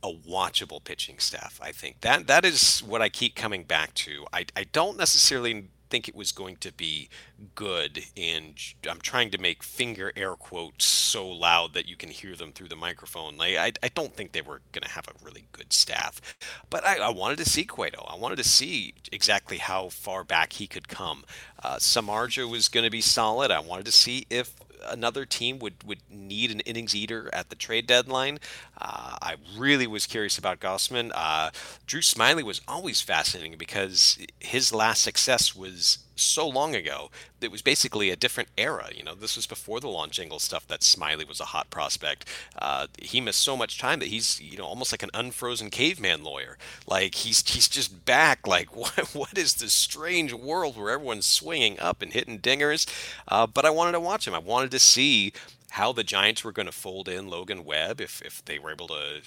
a 0.03 0.13
watchable 0.13 0.83
pitching 0.83 1.19
staff. 1.19 1.59
I 1.61 1.71
think 1.71 2.01
that 2.01 2.27
that 2.27 2.45
is 2.45 2.79
what 2.79 3.01
I 3.01 3.09
keep 3.09 3.35
coming 3.35 3.63
back 3.63 3.93
to. 3.95 4.25
I, 4.31 4.45
I 4.55 4.65
don't 4.65 4.97
necessarily 4.97 5.69
think 5.89 6.07
it 6.07 6.15
was 6.15 6.31
going 6.31 6.57
to 6.57 6.71
be 6.73 7.09
good 7.55 8.03
and 8.15 8.55
i'm 8.89 8.99
trying 8.99 9.29
to 9.29 9.37
make 9.37 9.63
finger 9.63 10.11
air 10.15 10.35
quotes 10.35 10.85
so 11.07 11.27
loud 11.27 11.73
that 11.73 11.87
you 11.87 11.95
can 11.95 12.09
hear 12.09 12.35
them 12.35 12.51
through 12.51 12.67
the 12.67 12.75
microphone. 12.75 13.37
Like 13.37 13.55
i, 13.55 13.71
I 13.81 13.89
don't 13.89 14.13
think 14.15 14.31
they 14.31 14.41
were 14.41 14.61
going 14.71 14.83
to 14.83 14.89
have 14.89 15.07
a 15.07 15.25
really 15.25 15.45
good 15.51 15.71
staff. 15.73 16.21
But 16.69 16.85
I, 16.85 16.97
I, 16.97 17.09
wanted 17.09 17.37
to 17.39 17.49
see 17.49 17.63
cueto. 17.63 18.05
I 18.07 18.15
wanted 18.15 18.37
to 18.37 18.43
see 18.43 18.93
exactly 19.11 19.57
how 19.57 19.89
far 19.89 20.23
back 20.23 20.53
he 20.53 20.67
could 20.67 20.87
come. 20.87 21.23
Uh, 21.63 21.77
samardzija 21.77 22.49
was 22.49 22.67
going 22.67 22.83
to 22.83 22.89
be 22.91 23.01
solid. 23.01 23.51
I 23.51 23.59
wanted 23.59 23.85
to 23.85 23.91
see 23.91 24.25
if 24.29 24.55
another 24.87 25.25
team 25.25 25.59
would, 25.59 25.83
would 25.85 25.99
need 26.09 26.51
an 26.51 26.59
innings 26.61 26.95
eater 26.95 27.29
at 27.33 27.49
the 27.49 27.55
trade 27.55 27.87
deadline. 27.87 28.39
Uh, 28.79 29.17
I 29.21 29.35
really 29.57 29.87
was 29.87 30.05
curious 30.05 30.37
about 30.37 30.59
Gausman. 30.59 31.11
Uh, 31.13 31.51
Drew 31.85 32.01
Smyly 32.01 32.43
was 32.43 32.61
always 32.67 33.01
fascinating 33.01 33.57
because 33.57 34.17
his 34.39 34.73
last 34.73 35.03
success 35.03 35.55
was 35.55 35.99
so 36.19 36.47
long 36.47 36.75
ago. 36.75 37.09
It 37.39 37.51
was 37.51 37.61
basically 37.61 38.09
a 38.09 38.15
different 38.15 38.49
era. 38.57 38.89
You 38.93 39.03
know, 39.03 39.15
this 39.15 39.35
was 39.35 39.45
before 39.45 39.79
the 39.79 39.87
launch 39.87 40.19
angle 40.19 40.39
stuff 40.39 40.67
that 40.67 40.81
Smyly 40.81 41.27
was 41.27 41.39
a 41.39 41.45
hot 41.45 41.69
prospect. 41.69 42.27
Uh, 42.59 42.87
he 43.01 43.21
missed 43.21 43.41
so 43.41 43.55
much 43.55 43.77
time 43.77 43.99
that 43.99 44.09
he's, 44.09 44.39
you 44.41 44.57
know, 44.57 44.65
almost 44.65 44.91
like 44.91 45.03
an 45.03 45.11
unfrozen 45.13 45.69
caveman 45.69 46.23
lawyer. 46.23 46.57
Like 46.87 47.15
he's 47.15 47.47
he's 47.47 47.67
just 47.67 48.05
back. 48.05 48.47
Like 48.47 48.75
what 48.75 49.13
what 49.13 49.37
is 49.37 49.55
this 49.55 49.73
strange 49.73 50.33
world 50.33 50.77
where 50.77 50.91
everyone's 50.91 51.27
swinging 51.27 51.79
up 51.79 52.01
and 52.01 52.13
hitting 52.13 52.39
dingers? 52.39 52.87
Uh, 53.27 53.47
but 53.47 53.65
I 53.65 53.69
wanted 53.69 53.93
to 53.93 53.99
watch 53.99 54.27
him. 54.27 54.33
I 54.33 54.39
wanted 54.39 54.71
to 54.71 54.79
see 54.79 55.33
how 55.71 55.91
the 55.91 56.03
Giants 56.03 56.43
were 56.43 56.51
going 56.51 56.65
to 56.65 56.71
fold 56.71 57.07
in 57.07 57.27
Logan 57.27 57.63
Webb 57.63 58.01
if 58.01 58.21
if 58.21 58.43
they 58.45 58.59
were 58.59 58.71
able 58.71 58.87
to 58.87 59.21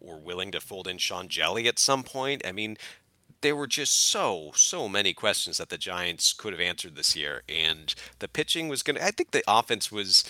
were 0.00 0.16
willing 0.16 0.52
to 0.52 0.60
fold 0.60 0.86
in 0.86 0.98
Sean 0.98 1.28
Hjelle 1.28 1.66
at 1.66 1.78
some 1.78 2.02
point. 2.02 2.42
I 2.46 2.52
mean, 2.52 2.76
there 3.40 3.56
were 3.56 3.66
just 3.66 3.94
so 3.94 4.52
so 4.54 4.88
many 4.88 5.12
questions 5.12 5.58
that 5.58 5.68
the 5.68 5.78
Giants 5.78 6.32
could 6.32 6.52
have 6.52 6.60
answered 6.60 6.96
this 6.96 7.16
year, 7.16 7.42
and 7.48 7.94
the 8.18 8.28
pitching 8.28 8.68
was 8.68 8.82
going 8.82 8.96
to. 8.96 9.04
I 9.04 9.10
think 9.10 9.30
the 9.30 9.44
offense 9.46 9.92
was 9.92 10.24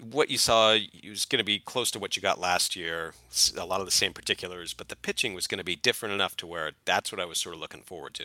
what 0.00 0.30
you 0.30 0.38
saw 0.38 0.72
it 0.72 1.08
was 1.08 1.24
going 1.24 1.38
to 1.38 1.44
be 1.44 1.58
close 1.58 1.90
to 1.92 1.98
what 1.98 2.16
you 2.16 2.22
got 2.22 2.40
last 2.40 2.74
year. 2.74 3.14
A 3.56 3.64
lot 3.64 3.80
of 3.80 3.86
the 3.86 3.92
same 3.92 4.12
particulars, 4.12 4.74
but 4.74 4.88
the 4.88 4.96
pitching 4.96 5.34
was 5.34 5.46
going 5.46 5.58
to 5.58 5.64
be 5.64 5.76
different 5.76 6.14
enough 6.14 6.36
to 6.38 6.46
where 6.46 6.72
that's 6.84 7.12
what 7.12 7.20
I 7.20 7.24
was 7.24 7.38
sort 7.38 7.54
of 7.54 7.60
looking 7.60 7.82
forward 7.82 8.14
to. 8.14 8.24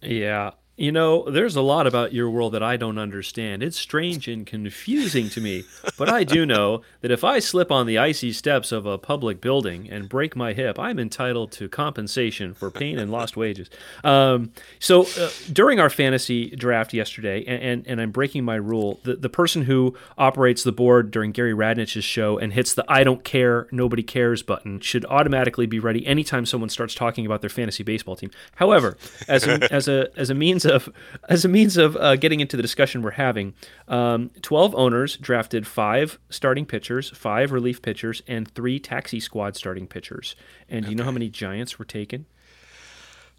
Yeah, 0.00 0.52
you 0.76 0.90
know, 0.90 1.30
there's 1.30 1.54
a 1.54 1.62
lot 1.62 1.86
about 1.86 2.12
your 2.12 2.28
world 2.28 2.52
that 2.52 2.62
I 2.62 2.76
don't 2.76 2.98
understand. 2.98 3.62
It's 3.62 3.78
strange 3.78 4.26
and 4.26 4.44
confusing 4.44 5.28
to 5.30 5.40
me, 5.40 5.62
but 5.96 6.08
I 6.08 6.24
do 6.24 6.44
know 6.44 6.82
that 7.00 7.12
if 7.12 7.22
I 7.22 7.38
slip 7.38 7.70
on 7.70 7.86
the 7.86 7.98
icy 7.98 8.32
steps 8.32 8.72
of 8.72 8.84
a 8.84 8.98
public 8.98 9.40
building 9.40 9.88
and 9.88 10.08
break 10.08 10.34
my 10.34 10.52
hip, 10.52 10.76
I'm 10.76 10.98
entitled 10.98 11.52
to 11.52 11.68
compensation 11.68 12.54
for 12.54 12.72
pain 12.72 12.98
and 12.98 13.12
lost 13.12 13.36
wages. 13.36 13.70
Um, 14.02 14.50
so 14.80 15.06
uh, 15.16 15.30
during 15.52 15.78
our 15.78 15.90
fantasy 15.90 16.50
draft 16.50 16.92
yesterday, 16.92 17.44
and, 17.44 17.62
and, 17.62 17.86
and, 17.86 18.00
I'm 18.00 18.10
breaking 18.10 18.44
my 18.44 18.56
rule, 18.56 18.98
the, 19.04 19.14
the 19.14 19.28
person 19.28 19.62
who 19.62 19.94
operates 20.18 20.64
the 20.64 20.72
board 20.72 21.12
during 21.12 21.30
Gary 21.30 21.54
Radnich's 21.54 22.04
show 22.04 22.36
and 22.36 22.52
hits 22.52 22.74
the 22.74 22.84
I 22.88 23.04
don't 23.04 23.22
care, 23.22 23.68
nobody 23.70 24.02
cares 24.02 24.42
button 24.42 24.80
should 24.80 25.04
automatically 25.06 25.66
be 25.66 25.78
ready 25.78 26.04
anytime 26.04 26.44
someone 26.46 26.68
starts 26.68 26.94
talking 26.94 27.24
about 27.24 27.42
their 27.42 27.50
fantasy 27.50 27.84
baseball 27.84 28.16
team. 28.16 28.32
However, 28.56 28.96
as 29.28 29.46
a, 29.46 29.72
as 29.72 29.86
a, 29.86 30.08
as 30.16 30.30
a 30.30 30.34
means 30.34 30.63
means 30.64 30.88
of 30.88 30.92
as 31.28 31.44
a 31.44 31.48
means 31.48 31.76
of 31.76 31.96
uh, 31.96 32.16
getting 32.16 32.40
into 32.40 32.56
the 32.56 32.62
discussion 32.62 33.02
we're 33.02 33.12
having, 33.12 33.54
um, 33.88 34.30
twelve 34.42 34.74
owners 34.74 35.16
drafted 35.16 35.66
five 35.66 36.18
starting 36.30 36.66
pitchers, 36.66 37.10
five 37.10 37.52
relief 37.52 37.82
pitchers, 37.82 38.22
and 38.26 38.50
three 38.50 38.78
taxi 38.78 39.20
squad 39.20 39.56
starting 39.56 39.86
pitchers. 39.86 40.36
And 40.68 40.84
do 40.84 40.90
you 40.90 40.96
know 40.96 41.04
how 41.04 41.10
many 41.10 41.28
Giants 41.28 41.78
were 41.78 41.84
taken? 41.84 42.26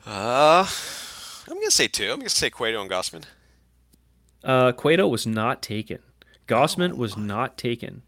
Uh, 0.05 0.67
I'm 1.49 1.55
gonna 1.55 1.71
say 1.71 1.87
two. 1.87 2.11
I'm 2.11 2.19
gonna 2.19 2.29
say 2.29 2.49
Cueto 2.49 2.81
and 2.81 2.89
Gausman. 2.89 3.23
Uh, 4.43 4.71
Cueto 4.71 5.07
was 5.07 5.25
not 5.25 5.61
taken. 5.61 5.99
Gausman 6.47 6.93
oh, 6.93 6.95
was 6.95 7.17
not 7.17 7.57
taken. 7.57 8.03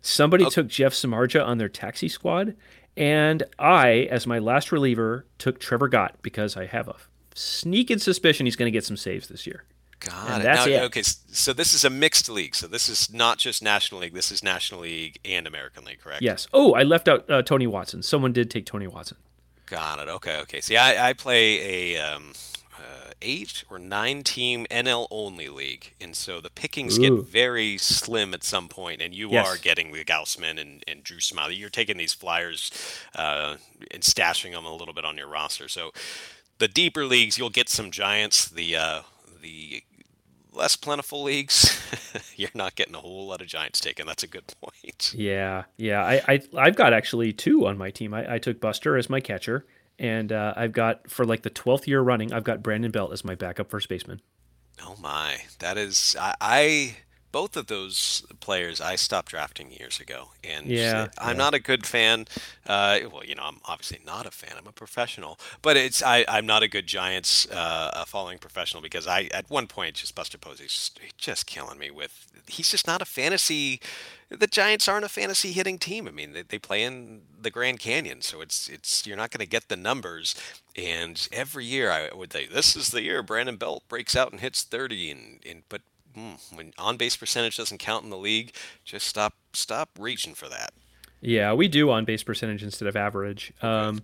Somebody 0.00 0.44
okay. 0.44 0.54
took 0.54 0.68
Jeff 0.68 0.94
Samardzija 0.94 1.46
on 1.46 1.58
their 1.58 1.68
taxi 1.68 2.08
squad, 2.08 2.56
and 2.96 3.44
I, 3.58 4.08
as 4.10 4.26
my 4.26 4.38
last 4.38 4.72
reliever, 4.72 5.26
took 5.38 5.60
Trevor 5.60 5.88
Gott 5.88 6.16
because 6.22 6.56
I 6.56 6.66
have 6.66 6.88
a 6.88 6.96
sneaking 7.34 7.98
suspicion 7.98 8.46
he's 8.46 8.56
going 8.56 8.66
to 8.66 8.76
get 8.76 8.84
some 8.84 8.96
saves 8.96 9.28
this 9.28 9.46
year. 9.46 9.64
Got 10.00 10.30
and 10.30 10.40
it. 10.40 10.44
That's 10.44 10.66
now, 10.66 10.72
it. 10.72 10.82
Okay, 10.84 11.02
so 11.02 11.52
this 11.52 11.74
is 11.74 11.84
a 11.84 11.90
mixed 11.90 12.28
league. 12.28 12.54
So 12.54 12.66
this 12.66 12.88
is 12.88 13.12
not 13.12 13.38
just 13.38 13.62
National 13.62 14.00
League. 14.00 14.14
This 14.14 14.32
is 14.32 14.42
National 14.42 14.80
League 14.80 15.20
and 15.24 15.46
American 15.46 15.84
League, 15.84 16.00
correct? 16.00 16.22
Yes. 16.22 16.48
Oh, 16.52 16.74
I 16.74 16.82
left 16.82 17.08
out 17.08 17.30
uh, 17.30 17.42
Tony 17.42 17.66
Watson. 17.66 18.02
Someone 18.02 18.32
did 18.32 18.50
take 18.50 18.66
Tony 18.66 18.88
Watson. 18.88 19.16
Got 19.66 20.00
it. 20.00 20.08
Okay. 20.08 20.38
Okay. 20.40 20.60
See, 20.60 20.76
I, 20.76 21.10
I 21.10 21.12
play 21.12 21.94
a 21.94 22.00
um, 22.00 22.32
uh, 22.76 23.12
eight 23.22 23.62
or 23.70 23.78
nine 23.78 24.24
team 24.24 24.66
NL 24.70 25.06
only 25.10 25.48
league, 25.48 25.94
and 26.00 26.16
so 26.16 26.40
the 26.40 26.50
pickings 26.50 26.98
Ooh. 26.98 27.02
get 27.02 27.30
very 27.30 27.78
slim 27.78 28.34
at 28.34 28.42
some 28.42 28.68
point, 28.68 29.00
and 29.00 29.14
you 29.14 29.30
yes. 29.30 29.46
are 29.46 29.56
getting 29.56 29.92
the 29.92 30.04
Gausman 30.04 30.60
and, 30.60 30.82
and 30.88 31.04
Drew 31.04 31.18
Smyly. 31.18 31.56
You're 31.56 31.70
taking 31.70 31.96
these 31.96 32.12
flyers 32.12 32.72
uh, 33.14 33.56
and 33.92 34.02
stashing 34.02 34.52
them 34.52 34.66
a 34.66 34.74
little 34.74 34.94
bit 34.94 35.04
on 35.04 35.16
your 35.16 35.28
roster. 35.28 35.68
So 35.68 35.92
the 36.62 36.68
deeper 36.68 37.04
leagues, 37.04 37.38
you'll 37.38 37.50
get 37.50 37.68
some 37.68 37.90
giants. 37.90 38.46
The 38.48 38.76
uh, 38.76 39.02
the 39.42 39.82
less 40.52 40.76
plentiful 40.76 41.24
leagues, 41.24 41.82
you're 42.36 42.50
not 42.54 42.76
getting 42.76 42.94
a 42.94 42.98
whole 43.00 43.26
lot 43.26 43.40
of 43.40 43.48
giants 43.48 43.80
taken. 43.80 44.06
That's 44.06 44.22
a 44.22 44.28
good 44.28 44.44
point. 44.60 45.12
Yeah, 45.12 45.64
yeah. 45.76 46.04
I, 46.04 46.40
I 46.56 46.64
have 46.66 46.76
got 46.76 46.92
actually 46.92 47.32
two 47.32 47.66
on 47.66 47.76
my 47.76 47.90
team. 47.90 48.14
I, 48.14 48.34
I 48.34 48.38
took 48.38 48.60
Buster 48.60 48.96
as 48.96 49.10
my 49.10 49.18
catcher, 49.18 49.66
and 49.98 50.30
uh, 50.30 50.54
I've 50.56 50.70
got 50.72 51.10
for 51.10 51.24
like 51.24 51.42
the 51.42 51.50
twelfth 51.50 51.88
year 51.88 52.00
running, 52.00 52.32
I've 52.32 52.44
got 52.44 52.62
Brandon 52.62 52.92
Belt 52.92 53.12
as 53.12 53.24
my 53.24 53.34
backup 53.34 53.68
first 53.68 53.88
baseman. 53.88 54.20
Oh 54.84 54.94
my, 55.00 55.38
that 55.58 55.76
is 55.76 56.14
I, 56.18 56.34
I 56.40 56.96
both 57.32 57.56
of 57.56 57.66
those 57.66 58.24
players 58.40 58.80
I 58.80 58.96
stopped 58.96 59.30
drafting 59.30 59.72
years 59.72 59.98
ago, 59.98 60.28
and 60.44 60.66
yeah, 60.66 61.08
I'm 61.18 61.36
yeah. 61.36 61.42
not 61.42 61.54
a 61.54 61.58
good 61.58 61.86
fan. 61.86 62.26
Uh, 62.66 63.00
well, 63.10 63.24
you 63.24 63.34
know, 63.34 63.42
I'm 63.44 63.58
obviously 63.64 64.00
not 64.04 64.26
a 64.26 64.30
fan. 64.30 64.52
I'm 64.56 64.66
a 64.66 64.72
professional, 64.72 65.40
but 65.62 65.76
it's 65.76 66.02
I, 66.02 66.24
I'm 66.28 66.46
not 66.46 66.62
a 66.62 66.68
good 66.68 66.86
Giants 66.86 67.50
uh, 67.50 68.04
following 68.06 68.38
professional 68.38 68.82
because 68.82 69.06
I 69.06 69.28
at 69.32 69.50
one 69.50 69.66
point 69.66 69.96
just 69.96 70.14
Buster 70.14 70.38
Posey's 70.38 70.72
just, 70.72 71.00
just 71.16 71.46
killing 71.46 71.78
me 71.78 71.90
with. 71.90 72.28
He's 72.46 72.70
just 72.70 72.86
not 72.86 73.00
a 73.00 73.06
fantasy. 73.06 73.80
The 74.28 74.46
Giants 74.46 74.88
aren't 74.88 75.04
a 75.04 75.10
fantasy 75.10 75.52
hitting 75.52 75.78
team. 75.78 76.08
I 76.08 76.10
mean, 76.10 76.32
they, 76.32 76.42
they 76.42 76.58
play 76.58 76.82
in 76.82 77.22
the 77.40 77.50
Grand 77.50 77.80
Canyon, 77.80 78.20
so 78.20 78.40
it's 78.40 78.68
it's 78.68 79.06
you're 79.06 79.16
not 79.16 79.30
going 79.30 79.44
to 79.44 79.50
get 79.50 79.68
the 79.68 79.76
numbers. 79.76 80.34
And 80.76 81.28
every 81.32 81.64
year 81.64 81.90
I 81.90 82.10
would 82.14 82.32
say 82.32 82.46
this 82.46 82.76
is 82.76 82.88
the 82.90 83.02
year 83.02 83.22
Brandon 83.22 83.56
Belt 83.56 83.84
breaks 83.88 84.14
out 84.14 84.32
and 84.32 84.40
hits 84.40 84.62
30, 84.62 85.10
and, 85.10 85.40
and 85.48 85.62
but 85.68 85.82
mm, 86.16 86.56
when 86.56 86.72
on 86.78 86.96
base 86.96 87.16
percentage 87.16 87.56
doesn't 87.56 87.78
count 87.78 88.04
in 88.04 88.10
the 88.10 88.18
league, 88.18 88.54
just 88.84 89.06
stop 89.06 89.34
stop 89.52 89.90
reaching 89.98 90.34
for 90.34 90.48
that. 90.48 90.72
Yeah, 91.20 91.52
we 91.52 91.68
do 91.68 91.90
on 91.90 92.04
base 92.04 92.22
percentage 92.22 92.62
instead 92.62 92.88
of 92.88 92.96
average. 92.96 93.52
Okay. 93.58 93.68
Um, 93.68 94.02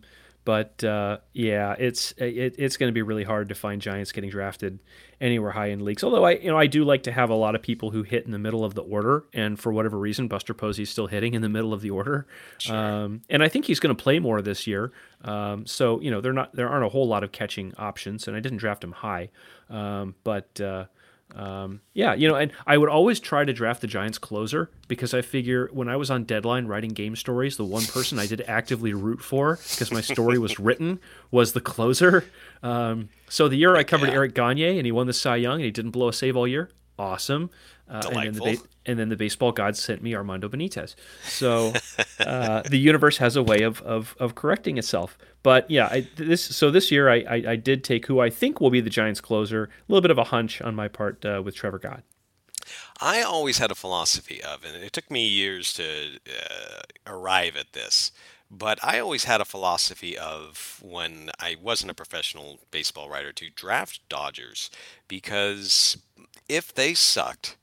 but 0.48 0.82
uh, 0.82 1.18
yeah, 1.34 1.74
it's 1.78 2.12
it, 2.12 2.54
it's 2.56 2.78
going 2.78 2.88
to 2.88 2.94
be 2.94 3.02
really 3.02 3.22
hard 3.22 3.50
to 3.50 3.54
find 3.54 3.82
Giants 3.82 4.12
getting 4.12 4.30
drafted 4.30 4.78
anywhere 5.20 5.50
high 5.50 5.66
in 5.66 5.84
leagues. 5.84 6.02
Although 6.02 6.24
I 6.24 6.36
you 6.36 6.48
know 6.48 6.56
I 6.56 6.66
do 6.66 6.84
like 6.84 7.02
to 7.02 7.12
have 7.12 7.28
a 7.28 7.34
lot 7.34 7.54
of 7.54 7.60
people 7.60 7.90
who 7.90 8.02
hit 8.02 8.24
in 8.24 8.30
the 8.30 8.38
middle 8.38 8.64
of 8.64 8.74
the 8.74 8.80
order, 8.80 9.24
and 9.34 9.60
for 9.60 9.74
whatever 9.74 9.98
reason, 9.98 10.26
Buster 10.26 10.54
Posey's 10.54 10.88
still 10.88 11.06
hitting 11.06 11.34
in 11.34 11.42
the 11.42 11.50
middle 11.50 11.74
of 11.74 11.82
the 11.82 11.90
order. 11.90 12.26
Sure. 12.56 12.74
Um, 12.74 13.20
and 13.28 13.42
I 13.42 13.48
think 13.48 13.66
he's 13.66 13.78
going 13.78 13.94
to 13.94 14.02
play 14.02 14.20
more 14.20 14.40
this 14.40 14.66
year. 14.66 14.90
Um, 15.22 15.66
so 15.66 16.00
you 16.00 16.10
know 16.10 16.22
there 16.22 16.32
not 16.32 16.54
there 16.54 16.70
aren't 16.70 16.86
a 16.86 16.88
whole 16.88 17.06
lot 17.06 17.24
of 17.24 17.30
catching 17.30 17.74
options, 17.76 18.26
and 18.26 18.34
I 18.34 18.40
didn't 18.40 18.56
draft 18.56 18.82
him 18.82 18.92
high, 18.92 19.28
um, 19.68 20.14
but. 20.24 20.58
Uh, 20.58 20.86
um, 21.34 21.80
yeah, 21.92 22.14
you 22.14 22.26
know, 22.26 22.36
and 22.36 22.52
I 22.66 22.78
would 22.78 22.88
always 22.88 23.20
try 23.20 23.44
to 23.44 23.52
draft 23.52 23.80
the 23.80 23.86
Giants 23.86 24.18
closer 24.18 24.70
because 24.88 25.12
I 25.12 25.20
figure 25.20 25.68
when 25.72 25.88
I 25.88 25.96
was 25.96 26.10
on 26.10 26.24
deadline 26.24 26.66
writing 26.66 26.90
game 26.90 27.16
stories, 27.16 27.56
the 27.56 27.64
one 27.64 27.84
person 27.84 28.18
I 28.18 28.26
did 28.26 28.42
actively 28.48 28.94
root 28.94 29.20
for 29.20 29.56
because 29.56 29.92
my 29.92 30.00
story 30.00 30.38
was 30.38 30.58
written 30.60 31.00
was 31.30 31.52
the 31.52 31.60
closer. 31.60 32.24
Um, 32.62 33.10
so 33.28 33.48
the 33.48 33.56
year 33.56 33.76
I 33.76 33.84
covered 33.84 34.08
yeah. 34.08 34.14
Eric 34.14 34.34
Gagne 34.34 34.78
and 34.78 34.86
he 34.86 34.92
won 34.92 35.06
the 35.06 35.12
Cy 35.12 35.36
Young 35.36 35.56
and 35.56 35.64
he 35.64 35.70
didn't 35.70 35.90
blow 35.90 36.08
a 36.08 36.12
save 36.12 36.36
all 36.36 36.48
year, 36.48 36.70
awesome. 36.98 37.50
Uh, 37.88 38.02
and, 38.12 38.16
then 38.16 38.32
the 38.34 38.40
ba- 38.40 38.68
and 38.84 38.98
then 38.98 39.08
the 39.08 39.16
baseball 39.16 39.52
gods 39.52 39.80
sent 39.80 40.02
me 40.02 40.14
Armando 40.14 40.48
Benitez. 40.48 40.94
So 41.24 41.72
uh, 42.20 42.62
the 42.68 42.78
universe 42.78 43.16
has 43.18 43.34
a 43.34 43.42
way 43.42 43.62
of, 43.62 43.80
of, 43.82 44.14
of 44.18 44.34
correcting 44.34 44.76
itself. 44.76 45.16
But 45.42 45.70
yeah, 45.70 45.86
I, 45.86 46.06
this 46.16 46.42
so 46.42 46.70
this 46.70 46.90
year 46.90 47.08
I, 47.08 47.24
I, 47.28 47.42
I 47.48 47.56
did 47.56 47.84
take 47.84 48.06
who 48.06 48.20
I 48.20 48.28
think 48.28 48.60
will 48.60 48.70
be 48.70 48.80
the 48.80 48.90
Giants 48.90 49.20
closer. 49.20 49.64
A 49.64 49.68
little 49.92 50.02
bit 50.02 50.10
of 50.10 50.18
a 50.18 50.24
hunch 50.24 50.60
on 50.60 50.74
my 50.74 50.88
part 50.88 51.24
uh, 51.24 51.40
with 51.42 51.54
Trevor 51.54 51.78
Gott. 51.78 52.02
I 53.00 53.22
always 53.22 53.58
had 53.58 53.70
a 53.70 53.76
philosophy 53.76 54.42
of, 54.42 54.64
and 54.64 54.82
it 54.82 54.92
took 54.92 55.10
me 55.10 55.26
years 55.26 55.72
to 55.74 56.18
uh, 56.28 56.80
arrive 57.06 57.56
at 57.56 57.72
this. 57.72 58.12
But 58.50 58.82
I 58.82 58.98
always 58.98 59.24
had 59.24 59.42
a 59.42 59.44
philosophy 59.44 60.16
of 60.16 60.80
when 60.82 61.30
I 61.38 61.56
wasn't 61.60 61.90
a 61.90 61.94
professional 61.94 62.60
baseball 62.70 63.10
writer 63.10 63.30
to 63.32 63.50
draft 63.50 64.00
Dodgers 64.08 64.70
because 65.06 65.98
if 66.48 66.74
they 66.74 66.94
sucked, 66.94 67.56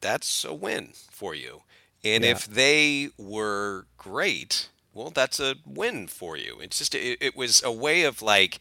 that's 0.00 0.44
a 0.44 0.54
win 0.54 0.90
for 1.10 1.34
you. 1.34 1.62
And 2.02 2.24
yeah. 2.24 2.30
if 2.30 2.46
they 2.46 3.10
were 3.18 3.86
great, 3.98 4.68
well, 4.94 5.10
that's 5.10 5.38
a 5.38 5.56
win 5.66 6.06
for 6.06 6.36
you. 6.36 6.58
It's 6.60 6.78
just, 6.78 6.94
it, 6.94 7.18
it 7.20 7.36
was 7.36 7.62
a 7.62 7.72
way 7.72 8.04
of 8.04 8.22
like 8.22 8.58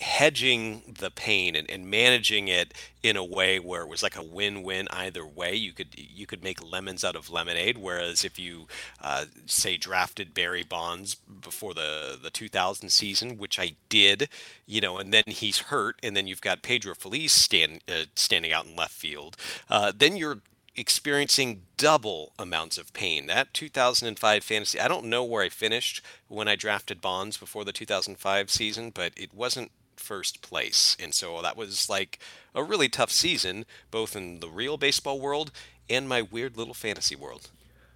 hedging 0.00 0.94
the 0.98 1.10
pain 1.10 1.54
and, 1.54 1.70
and 1.70 1.86
managing 1.86 2.48
it 2.48 2.72
in 3.02 3.16
a 3.16 3.24
way 3.24 3.58
where 3.58 3.82
it 3.82 3.88
was 3.88 4.02
like 4.02 4.16
a 4.16 4.22
win-win 4.22 4.88
either 4.90 5.26
way. 5.26 5.54
You 5.54 5.72
could 5.72 5.88
you 5.94 6.26
could 6.26 6.42
make 6.42 6.62
lemons 6.62 7.04
out 7.04 7.16
of 7.16 7.30
lemonade. 7.30 7.76
Whereas 7.78 8.24
if 8.24 8.38
you 8.38 8.66
uh, 9.02 9.26
say 9.46 9.76
drafted 9.76 10.32
Barry 10.32 10.62
Bonds 10.62 11.14
before 11.14 11.74
the 11.74 12.18
the 12.20 12.30
2000 12.30 12.90
season, 12.90 13.36
which 13.36 13.58
I 13.58 13.76
did, 13.88 14.28
you 14.66 14.80
know, 14.80 14.98
and 14.98 15.12
then 15.12 15.24
he's 15.26 15.58
hurt, 15.58 15.96
and 16.02 16.16
then 16.16 16.26
you've 16.26 16.40
got 16.40 16.62
Pedro 16.62 16.94
Feliz 16.94 17.32
stand 17.32 17.80
uh, 17.88 18.04
standing 18.14 18.52
out 18.52 18.66
in 18.66 18.76
left 18.76 18.94
field, 18.94 19.36
uh, 19.68 19.92
then 19.94 20.16
you're 20.16 20.40
experiencing 20.76 21.62
double 21.76 22.32
amounts 22.38 22.78
of 22.78 22.92
pain. 22.94 23.26
That 23.26 23.52
2005 23.52 24.44
fantasy, 24.44 24.80
I 24.80 24.88
don't 24.88 25.06
know 25.06 25.24
where 25.24 25.42
I 25.42 25.48
finished 25.48 26.02
when 26.28 26.48
I 26.48 26.56
drafted 26.56 27.00
Bonds 27.00 27.36
before 27.36 27.64
the 27.64 27.72
2005 27.72 28.50
season, 28.50 28.90
but 28.90 29.12
it 29.16 29.34
wasn't 29.34 29.72
first 30.00 30.42
place. 30.42 30.96
And 30.98 31.14
so 31.14 31.40
that 31.42 31.56
was 31.56 31.88
like 31.88 32.18
a 32.54 32.64
really 32.64 32.88
tough 32.88 33.10
season, 33.10 33.64
both 33.90 34.16
in 34.16 34.40
the 34.40 34.48
real 34.48 34.76
baseball 34.76 35.20
world 35.20 35.52
and 35.88 36.08
my 36.08 36.22
weird 36.22 36.56
little 36.56 36.74
fantasy 36.74 37.16
world. 37.16 37.50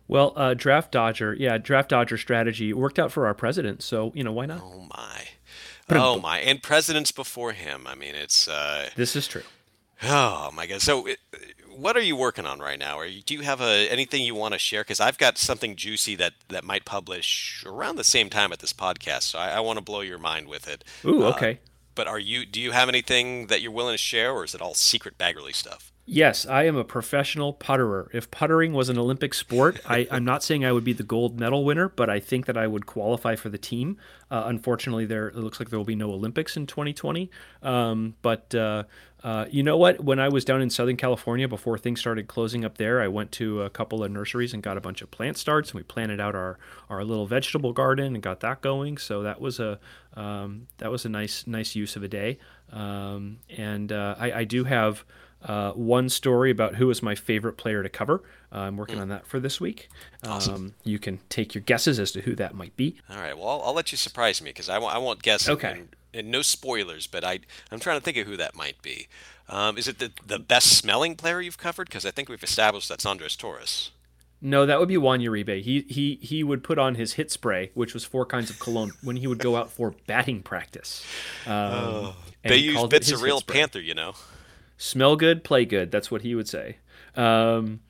Well, 0.07 0.33
uh, 0.37 0.55
draft 0.55 0.93
dodger, 0.93 1.35
yeah, 1.35 1.57
draft 1.59 1.88
dodger 1.88 2.19
strategy 2.19 2.73
worked 2.73 2.99
out 2.99 3.11
for 3.11 3.27
our 3.27 3.35
president. 3.35 3.83
So 3.83 4.12
you 4.14 4.23
know 4.23 4.33
why 4.33 4.47
not? 4.47 4.61
Oh 4.62 4.87
my, 4.90 5.29
oh 5.90 6.21
my, 6.21 6.40
and 6.40 6.62
presidents 6.62 7.11
before 7.11 7.53
him. 7.53 7.87
I 7.87 7.95
mean, 7.95 8.14
it's. 8.14 8.47
Uh, 8.47 8.90
this 8.97 9.17
is 9.17 9.27
true. 9.27 9.43
Oh 10.03 10.51
my 10.53 10.67
god! 10.67 10.83
So, 10.83 11.07
it, 11.07 11.19
what 11.75 11.97
are 11.97 12.03
you 12.03 12.17
working 12.17 12.45
on 12.45 12.59
right 12.59 12.79
now? 12.79 12.99
Or 12.99 13.09
do 13.09 13.35
you 13.35 13.40
have 13.40 13.62
a, 13.62 13.88
anything 13.90 14.23
you 14.23 14.35
want 14.35 14.53
to 14.53 14.59
share? 14.59 14.83
Because 14.83 15.01
I've 15.01 15.17
got 15.17 15.38
something 15.38 15.75
juicy 15.77 16.14
that 16.17 16.35
that 16.49 16.64
might 16.64 16.85
publish 16.85 17.64
around 17.67 17.97
the 17.97 18.05
same 18.05 18.29
time 18.29 18.53
at 18.53 18.59
this 18.59 18.75
podcast. 18.75 19.23
So 19.23 19.38
I, 19.38 19.51
I 19.53 19.61
want 19.61 19.79
to 19.79 19.83
blow 19.83 20.03
your 20.03 20.19
mind 20.19 20.49
with 20.49 20.69
it. 20.69 20.85
Ooh, 21.07 21.25
okay. 21.25 21.53
Uh, 21.53 21.71
but 21.94 22.07
are 22.07 22.18
you? 22.18 22.46
Do 22.46 22.61
you 22.61 22.72
have 22.72 22.88
anything 22.88 23.46
that 23.48 23.62
you're 23.62 23.72
willing 23.72 23.94
to 23.94 23.98
share, 23.98 24.33
or 24.33 24.44
is 24.44 24.54
it 24.54 24.61
all 24.61 24.74
secret 24.74 25.18
Baggarly 25.18 25.54
stuff? 25.54 25.92
Yes, 26.07 26.44
I 26.44 26.64
am 26.64 26.76
a 26.76 26.85
professional 26.85 27.54
putterer. 27.54 28.11
If 28.12 28.30
puttering 28.30 28.74
was 28.74 28.90
an 28.90 28.98
Olympic 28.98 29.33
sport, 29.33 29.80
I, 29.87 30.00
am 30.11 30.24
not 30.24 30.42
saying 30.42 30.62
I 30.64 30.72
would 30.72 30.85
be 30.85 30.92
the 30.92 31.02
gold 31.02 31.40
medal 31.40 31.64
winner, 31.64 31.88
but 31.88 32.11
I 32.11 32.20
think 32.20 32.44
that 32.44 32.59
I 32.59 32.66
would 32.66 32.85
qualify 32.85 33.37
for 33.37 33.48
the 33.48 33.57
team. 33.57 33.96
Uh, 34.30 34.44
unfortunately, 34.46 35.07
there 35.07 35.28
it 35.28 35.37
looks 35.37 35.59
like 35.59 35.70
there 35.70 35.78
will 35.78 35.87
be 35.87 35.94
no 35.94 36.11
Olympics 36.11 36.57
in 36.57 36.66
2020. 36.66 37.30
Um, 37.62 38.16
but 38.20 38.54
uh, 38.54 38.85
uh, 39.24 39.46
you 39.50 39.62
know 39.62 39.76
what? 39.78 40.04
When 40.04 40.20
I 40.20 40.28
was 40.28 40.44
down 40.44 40.60
in 40.60 40.68
Southern 40.68 40.98
California 40.98 41.48
before 41.48 41.78
things 41.78 41.98
started 41.98 42.28
closing 42.28 42.62
up 42.62 42.76
there, 42.76 43.00
I 43.00 43.08
went 43.08 43.32
to 43.32 43.62
a 43.62 43.70
couple 43.70 44.04
of 44.04 44.12
nurseries 44.12 44.52
and 44.52 44.62
got 44.62 44.76
a 44.76 44.82
bunch 44.82 45.00
of 45.00 45.10
plant 45.10 45.38
starts, 45.38 45.70
and 45.70 45.78
we 45.78 45.82
planted 45.82 46.20
out 46.20 46.34
our, 46.34 46.58
our 46.90 47.02
little 47.02 47.26
vegetable 47.26 47.72
garden 47.72 48.14
and 48.14 48.22
got 48.22 48.40
that 48.40 48.60
going. 48.60 48.98
So 48.98 49.22
that 49.22 49.40
was 49.40 49.58
a 49.58 49.80
um, 50.12 50.68
that 50.76 50.90
was 50.90 51.06
a 51.06 51.08
nice 51.08 51.46
nice 51.46 51.74
use 51.74 51.96
of 51.96 52.02
a 52.02 52.08
day. 52.08 52.38
Um, 52.70 53.38
and 53.48 53.90
uh, 53.90 54.14
I, 54.18 54.32
I 54.32 54.44
do 54.44 54.64
have 54.64 55.04
uh, 55.42 55.72
one 55.72 56.08
story 56.10 56.50
about 56.50 56.74
who 56.74 56.90
is 56.90 57.02
my 57.02 57.14
favorite 57.14 57.56
player 57.56 57.82
to 57.82 57.88
cover. 57.88 58.22
Uh, 58.52 58.58
I'm 58.58 58.76
working 58.76 58.98
on 58.98 59.08
that 59.08 59.26
for 59.26 59.40
this 59.40 59.58
week. 59.60 59.88
Awesome. 60.26 60.54
Um, 60.54 60.74
you 60.84 60.98
can 60.98 61.20
take 61.30 61.54
your 61.54 61.62
guesses 61.62 61.98
as 61.98 62.12
to 62.12 62.20
who 62.20 62.34
that 62.37 62.54
might 62.54 62.76
be. 62.76 62.96
All 63.10 63.16
right. 63.16 63.37
Well, 63.37 63.48
I'll, 63.48 63.62
I'll 63.62 63.74
let 63.74 63.90
you 63.90 63.98
surprise 63.98 64.42
me 64.42 64.50
because 64.50 64.68
I, 64.68 64.74
w- 64.74 64.92
I 64.92 64.98
won't 64.98 65.22
guess. 65.22 65.48
Okay. 65.48 65.72
And, 65.72 65.96
and, 66.14 66.31
no 66.31 66.42
spoilers, 66.42 67.07
but 67.07 67.24
I 67.24 67.40
I'm 67.70 67.81
trying 67.81 67.98
to 67.98 68.05
think 68.05 68.16
of 68.16 68.27
who 68.27 68.37
that 68.37 68.55
might 68.55 68.81
be. 68.83 69.09
Um, 69.48 69.77
is 69.77 69.88
it 69.88 69.98
the 69.98 70.12
the 70.27 70.38
best 70.38 70.77
smelling 70.77 71.16
player 71.16 71.40
you've 71.40 71.59
covered? 71.59 71.88
Because 71.88 72.07
I 72.07 72.11
think 72.11 72.29
we've 72.29 72.42
established 72.42 72.88
that's 72.88 73.07
Andres 73.07 73.37
Torres. 73.37 73.90
No, 74.40 74.66
that 74.66 74.79
would 74.79 74.88
be 74.88 74.98
Juan 74.98 75.20
Uribe. 75.20 75.62
He 75.62 75.87
he 75.88 76.18
he 76.22 76.42
would 76.42 76.62
put 76.62 76.79
on 76.79 76.96
his 76.96 77.14
hit 77.14 77.31
spray, 77.31 77.70
which 77.74 77.94
was 77.94 78.05
four 78.05 78.27
kinds 78.27 78.50
of 78.50 78.59
cologne, 78.59 78.92
when 79.03 79.16
he 79.16 79.27
would 79.27 79.38
go 79.38 79.57
out 79.57 79.70
for 79.70 79.94
batting 80.07 80.42
practice. 80.42 81.05
Um, 81.46 81.53
oh, 81.53 82.16
they 82.42 82.59
use 82.59 82.83
bits 82.88 83.11
of 83.11 83.22
real 83.22 83.40
panther, 83.40 83.81
you 83.81 83.94
know 83.94 84.14
smell 84.77 85.16
good, 85.16 85.44
play 85.44 85.64
good. 85.64 85.90
That's 85.90 86.11
what 86.11 86.22
he 86.22 86.35
would 86.35 86.48
say. 86.48 86.77
Um, 87.16 87.81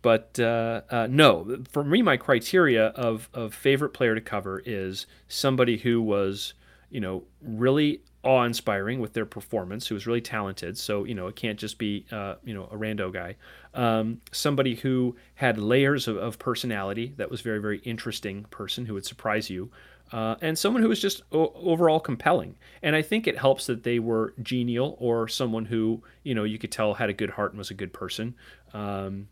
but 0.00 0.38
uh, 0.38 0.82
uh, 0.90 1.06
no, 1.10 1.58
for 1.70 1.84
me, 1.84 2.02
my 2.02 2.16
criteria 2.16 2.86
of, 2.88 3.28
of 3.34 3.54
favorite 3.54 3.90
player 3.90 4.14
to 4.14 4.20
cover 4.20 4.62
is 4.64 5.06
somebody 5.26 5.78
who 5.78 6.00
was, 6.00 6.54
you 6.90 7.00
know, 7.00 7.24
really 7.42 8.02
awe-inspiring 8.24 9.00
with 9.00 9.12
their 9.12 9.26
performance, 9.26 9.86
who 9.86 9.94
was 9.94 10.06
really 10.06 10.20
talented. 10.20 10.76
So 10.76 11.04
you 11.04 11.14
know, 11.14 11.26
it 11.28 11.36
can't 11.36 11.58
just 11.58 11.78
be 11.78 12.06
uh, 12.10 12.36
you 12.44 12.54
know 12.54 12.64
a 12.64 12.76
rando 12.76 13.12
guy. 13.12 13.36
Um, 13.74 14.20
somebody 14.32 14.74
who 14.76 15.16
had 15.34 15.58
layers 15.58 16.08
of, 16.08 16.16
of 16.16 16.38
personality 16.38 17.14
that 17.16 17.30
was 17.30 17.40
very 17.40 17.60
very 17.60 17.78
interesting 17.80 18.44
person 18.50 18.86
who 18.86 18.94
would 18.94 19.06
surprise 19.06 19.50
you 19.50 19.70
uh, 20.12 20.36
and 20.40 20.58
someone 20.58 20.82
who 20.82 20.88
was 20.88 21.00
just 21.00 21.22
o- 21.32 21.52
overall 21.54 22.00
compelling. 22.00 22.56
And 22.82 22.96
I 22.96 23.02
think 23.02 23.26
it 23.26 23.38
helps 23.38 23.66
that 23.66 23.82
they 23.82 23.98
were 23.98 24.34
genial 24.42 24.96
or 24.98 25.28
someone 25.28 25.66
who 25.66 26.02
you 26.22 26.34
know 26.34 26.44
you 26.44 26.58
could 26.58 26.72
tell 26.72 26.94
had 26.94 27.10
a 27.10 27.14
good 27.14 27.30
heart 27.30 27.52
and 27.52 27.58
was 27.58 27.70
a 27.70 27.74
good 27.74 27.92
person. 27.92 28.34
Um, 28.72 29.28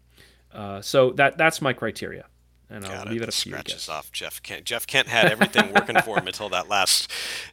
uh, 0.52 0.80
so 0.80 1.10
that 1.12 1.38
that's 1.38 1.60
my 1.60 1.72
criteria. 1.72 2.26
And 2.68 2.84
I'll 2.84 3.04
Got 3.04 3.08
leave 3.10 3.22
it, 3.22 3.24
it 3.24 3.28
up 3.28 3.34
to 3.34 3.48
you. 3.48 3.54
Scratches 3.54 3.88
off 3.88 4.10
Jeff 4.10 4.42
Kent. 4.42 4.64
Jeff 4.64 4.86
Kent 4.86 5.06
had 5.06 5.30
everything 5.30 5.72
working 5.72 6.00
for 6.02 6.18
him 6.18 6.26
until 6.26 6.48
that 6.48 6.68
last. 6.68 7.08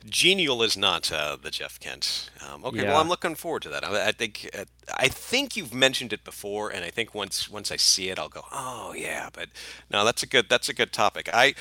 Genial 0.05 0.63
is 0.63 0.75
not 0.75 1.11
uh, 1.11 1.37
the 1.39 1.51
Jeff 1.51 1.79
Kent. 1.79 2.31
Um, 2.47 2.65
okay, 2.65 2.81
yeah. 2.81 2.89
well 2.89 2.99
I'm 2.99 3.09
looking 3.09 3.35
forward 3.35 3.61
to 3.63 3.69
that. 3.69 3.83
I, 3.83 4.07
I 4.07 4.11
think 4.11 4.49
uh, 4.57 4.65
I 4.97 5.07
think 5.07 5.55
you've 5.55 5.73
mentioned 5.73 6.13
it 6.13 6.23
before, 6.23 6.69
and 6.69 6.83
I 6.83 6.89
think 6.89 7.13
once 7.13 7.47
once 7.47 7.71
I 7.71 7.75
see 7.75 8.09
it, 8.09 8.17
I'll 8.17 8.29
go, 8.29 8.43
oh 8.51 8.93
yeah. 8.97 9.29
But 9.31 9.49
no, 9.91 10.03
that's 10.03 10.23
a 10.23 10.27
good 10.27 10.49
that's 10.49 10.67
a 10.67 10.73
good 10.73 10.91
topic. 10.91 11.29
I 11.31 11.53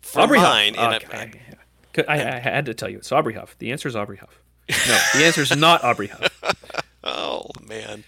for 0.00 0.22
Aubrey 0.22 0.38
mine, 0.38 0.74
Huff. 0.74 1.04
Okay. 1.04 1.40
I, 2.08 2.14
I, 2.14 2.36
I, 2.36 2.38
had 2.38 2.66
to 2.66 2.74
tell 2.74 2.88
you, 2.88 2.98
it's 2.98 3.10
Aubrey 3.12 3.34
Huff. 3.34 3.56
The 3.58 3.72
answer 3.72 3.88
is 3.88 3.96
Aubrey 3.96 4.18
Huff. 4.18 4.40
No, 4.68 4.98
the 5.14 5.24
answer 5.24 5.42
is 5.42 5.56
not 5.56 5.84
Aubrey 5.84 6.08
Huff. 6.08 6.84
oh 7.06 7.46
man, 7.66 8.04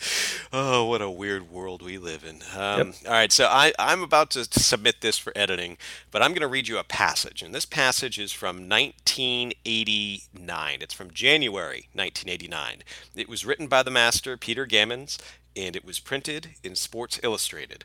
oh 0.52 0.84
what 0.86 1.00
a 1.00 1.08
weird 1.08 1.50
world 1.50 1.80
we 1.82 1.96
live 1.96 2.22
in. 2.24 2.42
Um, 2.54 2.88
yep. 2.88 2.94
All 3.06 3.12
right, 3.12 3.32
so 3.32 3.46
I, 3.46 3.72
I'm 3.78 4.02
about 4.02 4.28
to 4.30 4.44
submit 4.44 5.00
this 5.00 5.16
for 5.16 5.32
editing, 5.36 5.78
but 6.10 6.20
I'm 6.20 6.32
going 6.32 6.42
to 6.42 6.48
read 6.48 6.68
you 6.68 6.76
a 6.78 6.84
passage, 6.84 7.40
and 7.40 7.54
this 7.54 7.64
passage 7.64 8.18
is 8.18 8.32
from 8.32 8.68
1989. 8.68 10.78
It's 10.80 10.94
from 10.94 11.12
January 11.12 11.88
1989. 11.94 12.82
It 13.14 13.28
was 13.28 13.46
written 13.46 13.68
by 13.68 13.84
the 13.84 13.90
master 13.90 14.36
Peter 14.36 14.66
Gammons, 14.66 15.18
and 15.56 15.74
it 15.76 15.84
was 15.84 16.00
printed 16.00 16.50
in 16.62 16.74
Sports 16.74 17.20
Illustrated 17.22 17.84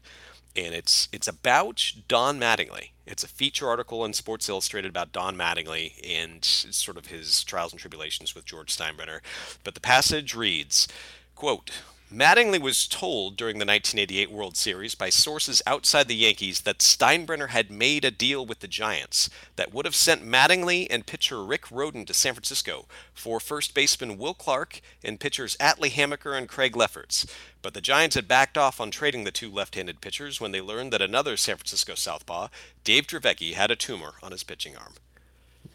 and 0.55 0.73
it's 0.73 1.09
it's 1.11 1.27
about 1.27 1.93
Don 2.07 2.39
Mattingly. 2.39 2.89
It's 3.05 3.23
a 3.23 3.27
feature 3.27 3.67
article 3.67 4.05
in 4.05 4.13
Sports 4.13 4.47
Illustrated 4.47 4.89
about 4.89 5.11
Don 5.11 5.35
Mattingly 5.35 5.93
and 6.07 6.43
sort 6.45 6.97
of 6.97 7.07
his 7.07 7.43
trials 7.43 7.73
and 7.73 7.79
tribulations 7.79 8.33
with 8.33 8.45
George 8.45 8.75
Steinbrenner. 8.75 9.19
But 9.63 9.73
the 9.73 9.81
passage 9.81 10.35
reads, 10.35 10.87
quote, 11.35 11.71
Mattingly 12.13 12.61
was 12.61 12.87
told 12.87 13.35
during 13.35 13.55
the 13.57 13.65
1988 13.65 14.29
World 14.29 14.55
Series 14.55 14.93
by 14.93 15.09
sources 15.09 15.63
outside 15.65 16.07
the 16.07 16.15
Yankees 16.15 16.61
that 16.61 16.77
Steinbrenner 16.77 17.49
had 17.49 17.71
made 17.71 18.05
a 18.05 18.11
deal 18.11 18.45
with 18.45 18.59
the 18.59 18.67
Giants 18.67 19.31
that 19.55 19.73
would 19.73 19.85
have 19.85 19.95
sent 19.95 20.23
Mattingly 20.23 20.85
and 20.91 21.07
pitcher 21.07 21.43
Rick 21.43 21.63
Rhoden 21.71 22.05
to 22.05 22.13
San 22.13 22.35
Francisco 22.35 22.85
for 23.15 23.39
first 23.39 23.73
baseman 23.73 24.19
Will 24.19 24.35
Clark 24.35 24.79
and 25.03 25.19
pitchers 25.19 25.57
Atlee 25.57 25.89
Hammaker 25.89 26.37
and 26.37 26.47
Craig 26.47 26.75
Lefferts. 26.75 27.25
But 27.63 27.73
the 27.73 27.81
Giants 27.81 28.15
had 28.15 28.27
backed 28.27 28.59
off 28.59 28.79
on 28.79 28.91
trading 28.91 29.23
the 29.23 29.31
two 29.31 29.51
left 29.51 29.73
handed 29.73 29.99
pitchers 29.99 30.39
when 30.39 30.51
they 30.51 30.61
learned 30.61 30.93
that 30.93 31.01
another 31.01 31.35
San 31.35 31.57
Francisco 31.57 31.95
southpaw, 31.95 32.49
Dave 32.83 33.07
Dravecky, 33.07 33.53
had 33.53 33.71
a 33.71 33.75
tumor 33.75 34.13
on 34.21 34.31
his 34.31 34.43
pitching 34.43 34.77
arm. 34.77 34.93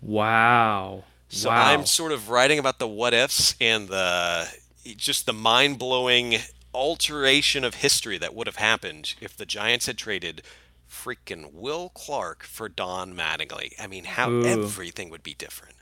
Wow. 0.00 1.02
So 1.30 1.48
wow. 1.48 1.66
I'm 1.66 1.84
sort 1.84 2.12
of 2.12 2.30
writing 2.30 2.60
about 2.60 2.78
the 2.78 2.86
what 2.86 3.12
ifs 3.12 3.56
and 3.60 3.88
the 3.88 4.48
just 4.84 5.26
the 5.26 5.32
mind 5.32 5.78
blowing 5.78 6.36
alteration 6.74 7.64
of 7.64 7.76
history 7.76 8.18
that 8.18 8.34
would 8.34 8.46
have 8.46 8.56
happened 8.56 9.14
if 9.20 9.36
the 9.36 9.46
Giants 9.46 9.86
had 9.86 9.98
traded 9.98 10.42
freaking 10.90 11.52
Will 11.52 11.90
Clark 11.90 12.44
for 12.44 12.68
Don 12.68 13.14
Mattingly. 13.14 13.72
I 13.78 13.86
mean, 13.86 14.04
how 14.04 14.30
Ooh. 14.30 14.44
everything 14.44 15.10
would 15.10 15.22
be 15.22 15.34
different. 15.34 15.74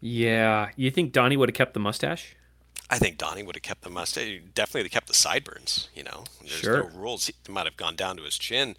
Yeah, 0.00 0.70
you 0.76 0.90
think 0.90 1.12
Donnie 1.12 1.36
would 1.36 1.48
have 1.48 1.56
kept 1.56 1.74
the 1.74 1.80
mustache? 1.80 2.36
I 2.90 2.98
think 2.98 3.18
Donnie 3.18 3.42
would 3.42 3.54
have 3.54 3.62
kept 3.62 3.82
the 3.82 3.90
mustache. 3.90 4.40
Definitely 4.54 4.88
kept 4.88 5.08
the 5.08 5.14
sideburns. 5.14 5.88
You 5.94 6.04
know, 6.04 6.24
there's 6.40 6.52
sure. 6.60 6.84
no 6.84 6.98
rules. 6.98 7.26
He 7.26 7.52
might 7.52 7.66
have 7.66 7.76
gone 7.76 7.96
down 7.96 8.16
to 8.16 8.22
his 8.22 8.38
chin. 8.38 8.76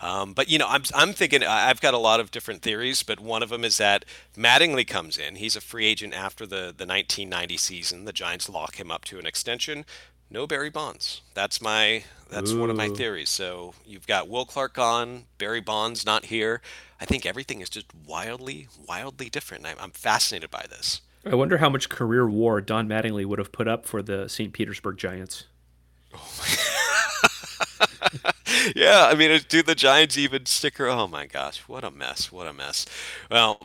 Um, 0.00 0.32
but 0.32 0.48
you 0.48 0.58
know, 0.58 0.68
I'm 0.68 0.84
I'm 0.94 1.12
thinking 1.12 1.42
I've 1.42 1.80
got 1.80 1.94
a 1.94 1.98
lot 1.98 2.20
of 2.20 2.30
different 2.30 2.62
theories, 2.62 3.02
but 3.02 3.18
one 3.18 3.42
of 3.42 3.48
them 3.48 3.64
is 3.64 3.78
that 3.78 4.04
Mattingly 4.36 4.86
comes 4.86 5.18
in. 5.18 5.36
He's 5.36 5.56
a 5.56 5.60
free 5.60 5.86
agent 5.86 6.14
after 6.14 6.46
the 6.46 6.72
the 6.76 6.86
1990 6.86 7.56
season. 7.56 8.04
The 8.04 8.12
Giants 8.12 8.48
lock 8.48 8.76
him 8.76 8.90
up 8.90 9.04
to 9.06 9.18
an 9.18 9.26
extension. 9.26 9.84
No 10.30 10.46
Barry 10.46 10.70
Bonds. 10.70 11.22
That's 11.34 11.60
my 11.60 12.04
that's 12.30 12.52
Ooh. 12.52 12.60
one 12.60 12.70
of 12.70 12.76
my 12.76 12.90
theories. 12.90 13.30
So 13.30 13.74
you've 13.84 14.06
got 14.06 14.28
Will 14.28 14.44
Clark 14.44 14.74
gone, 14.74 15.24
Barry 15.38 15.60
Bonds 15.60 16.06
not 16.06 16.26
here. 16.26 16.60
I 17.00 17.04
think 17.04 17.24
everything 17.24 17.60
is 17.60 17.70
just 17.70 17.86
wildly, 18.06 18.68
wildly 18.86 19.30
different. 19.30 19.66
I'm, 19.66 19.76
I'm 19.80 19.90
fascinated 19.90 20.50
by 20.50 20.66
this. 20.68 21.00
I 21.26 21.34
wonder 21.34 21.58
how 21.58 21.68
much 21.68 21.88
career 21.88 22.28
war 22.28 22.60
Don 22.60 22.88
Mattingly 22.88 23.24
would 23.24 23.38
have 23.38 23.52
put 23.52 23.68
up 23.68 23.86
for 23.86 24.02
the 24.02 24.28
St. 24.28 24.52
Petersburg 24.52 24.96
Giants. 24.96 25.44
Oh 26.14 26.56
yeah, 28.76 29.08
I 29.10 29.14
mean, 29.14 29.40
do 29.48 29.62
the 29.62 29.74
Giants 29.74 30.16
even 30.16 30.46
sticker? 30.46 30.86
Oh 30.86 31.06
my 31.06 31.26
gosh, 31.26 31.60
what 31.68 31.84
a 31.84 31.90
mess! 31.90 32.32
What 32.32 32.46
a 32.46 32.52
mess. 32.52 32.86
Well, 33.30 33.60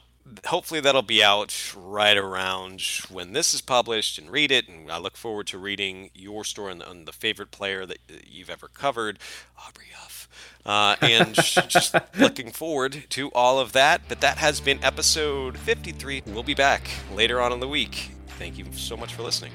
hopefully 0.46 0.80
that'll 0.80 1.02
be 1.02 1.24
out 1.24 1.74
right 1.76 2.18
around 2.18 2.82
when 3.10 3.34
this 3.34 3.54
is 3.54 3.62
published 3.62 4.18
and 4.18 4.30
read 4.30 4.52
it. 4.52 4.68
And 4.68 4.92
I 4.92 4.98
look 4.98 5.18
forward 5.18 5.48
to 5.48 5.58
reading 5.58 6.10
your 6.13 6.44
story 6.44 6.72
on 6.72 6.80
the, 6.80 6.89
on 6.89 7.06
the 7.06 7.12
favorite 7.12 7.52
player 7.52 7.86
that 7.86 8.00
you've 8.26 8.50
ever 8.50 8.68
covered, 8.68 9.20
Aubrey 9.58 9.88
Huff. 9.94 10.23
Uh, 10.65 10.96
and 11.02 11.36
just 11.67 11.96
looking 12.17 12.52
forward 12.52 13.04
to 13.10 13.30
all 13.30 13.60
of 13.60 13.74
that. 13.74 14.02
But 14.08 14.22
that 14.22 14.38
has 14.38 14.62
been 14.62 14.84
episode 14.84 15.58
53. 15.58 16.24
We'll 16.28 16.43
be 16.43 16.54
back 16.54 16.89
later 17.13 17.41
on 17.41 17.52
in 17.52 17.60
the 17.60 17.67
week. 17.67 18.12
Thank 18.39 18.58
you 18.58 18.65
so 18.74 18.96
much 18.98 19.13
for 19.13 19.24
listening. 19.24 19.52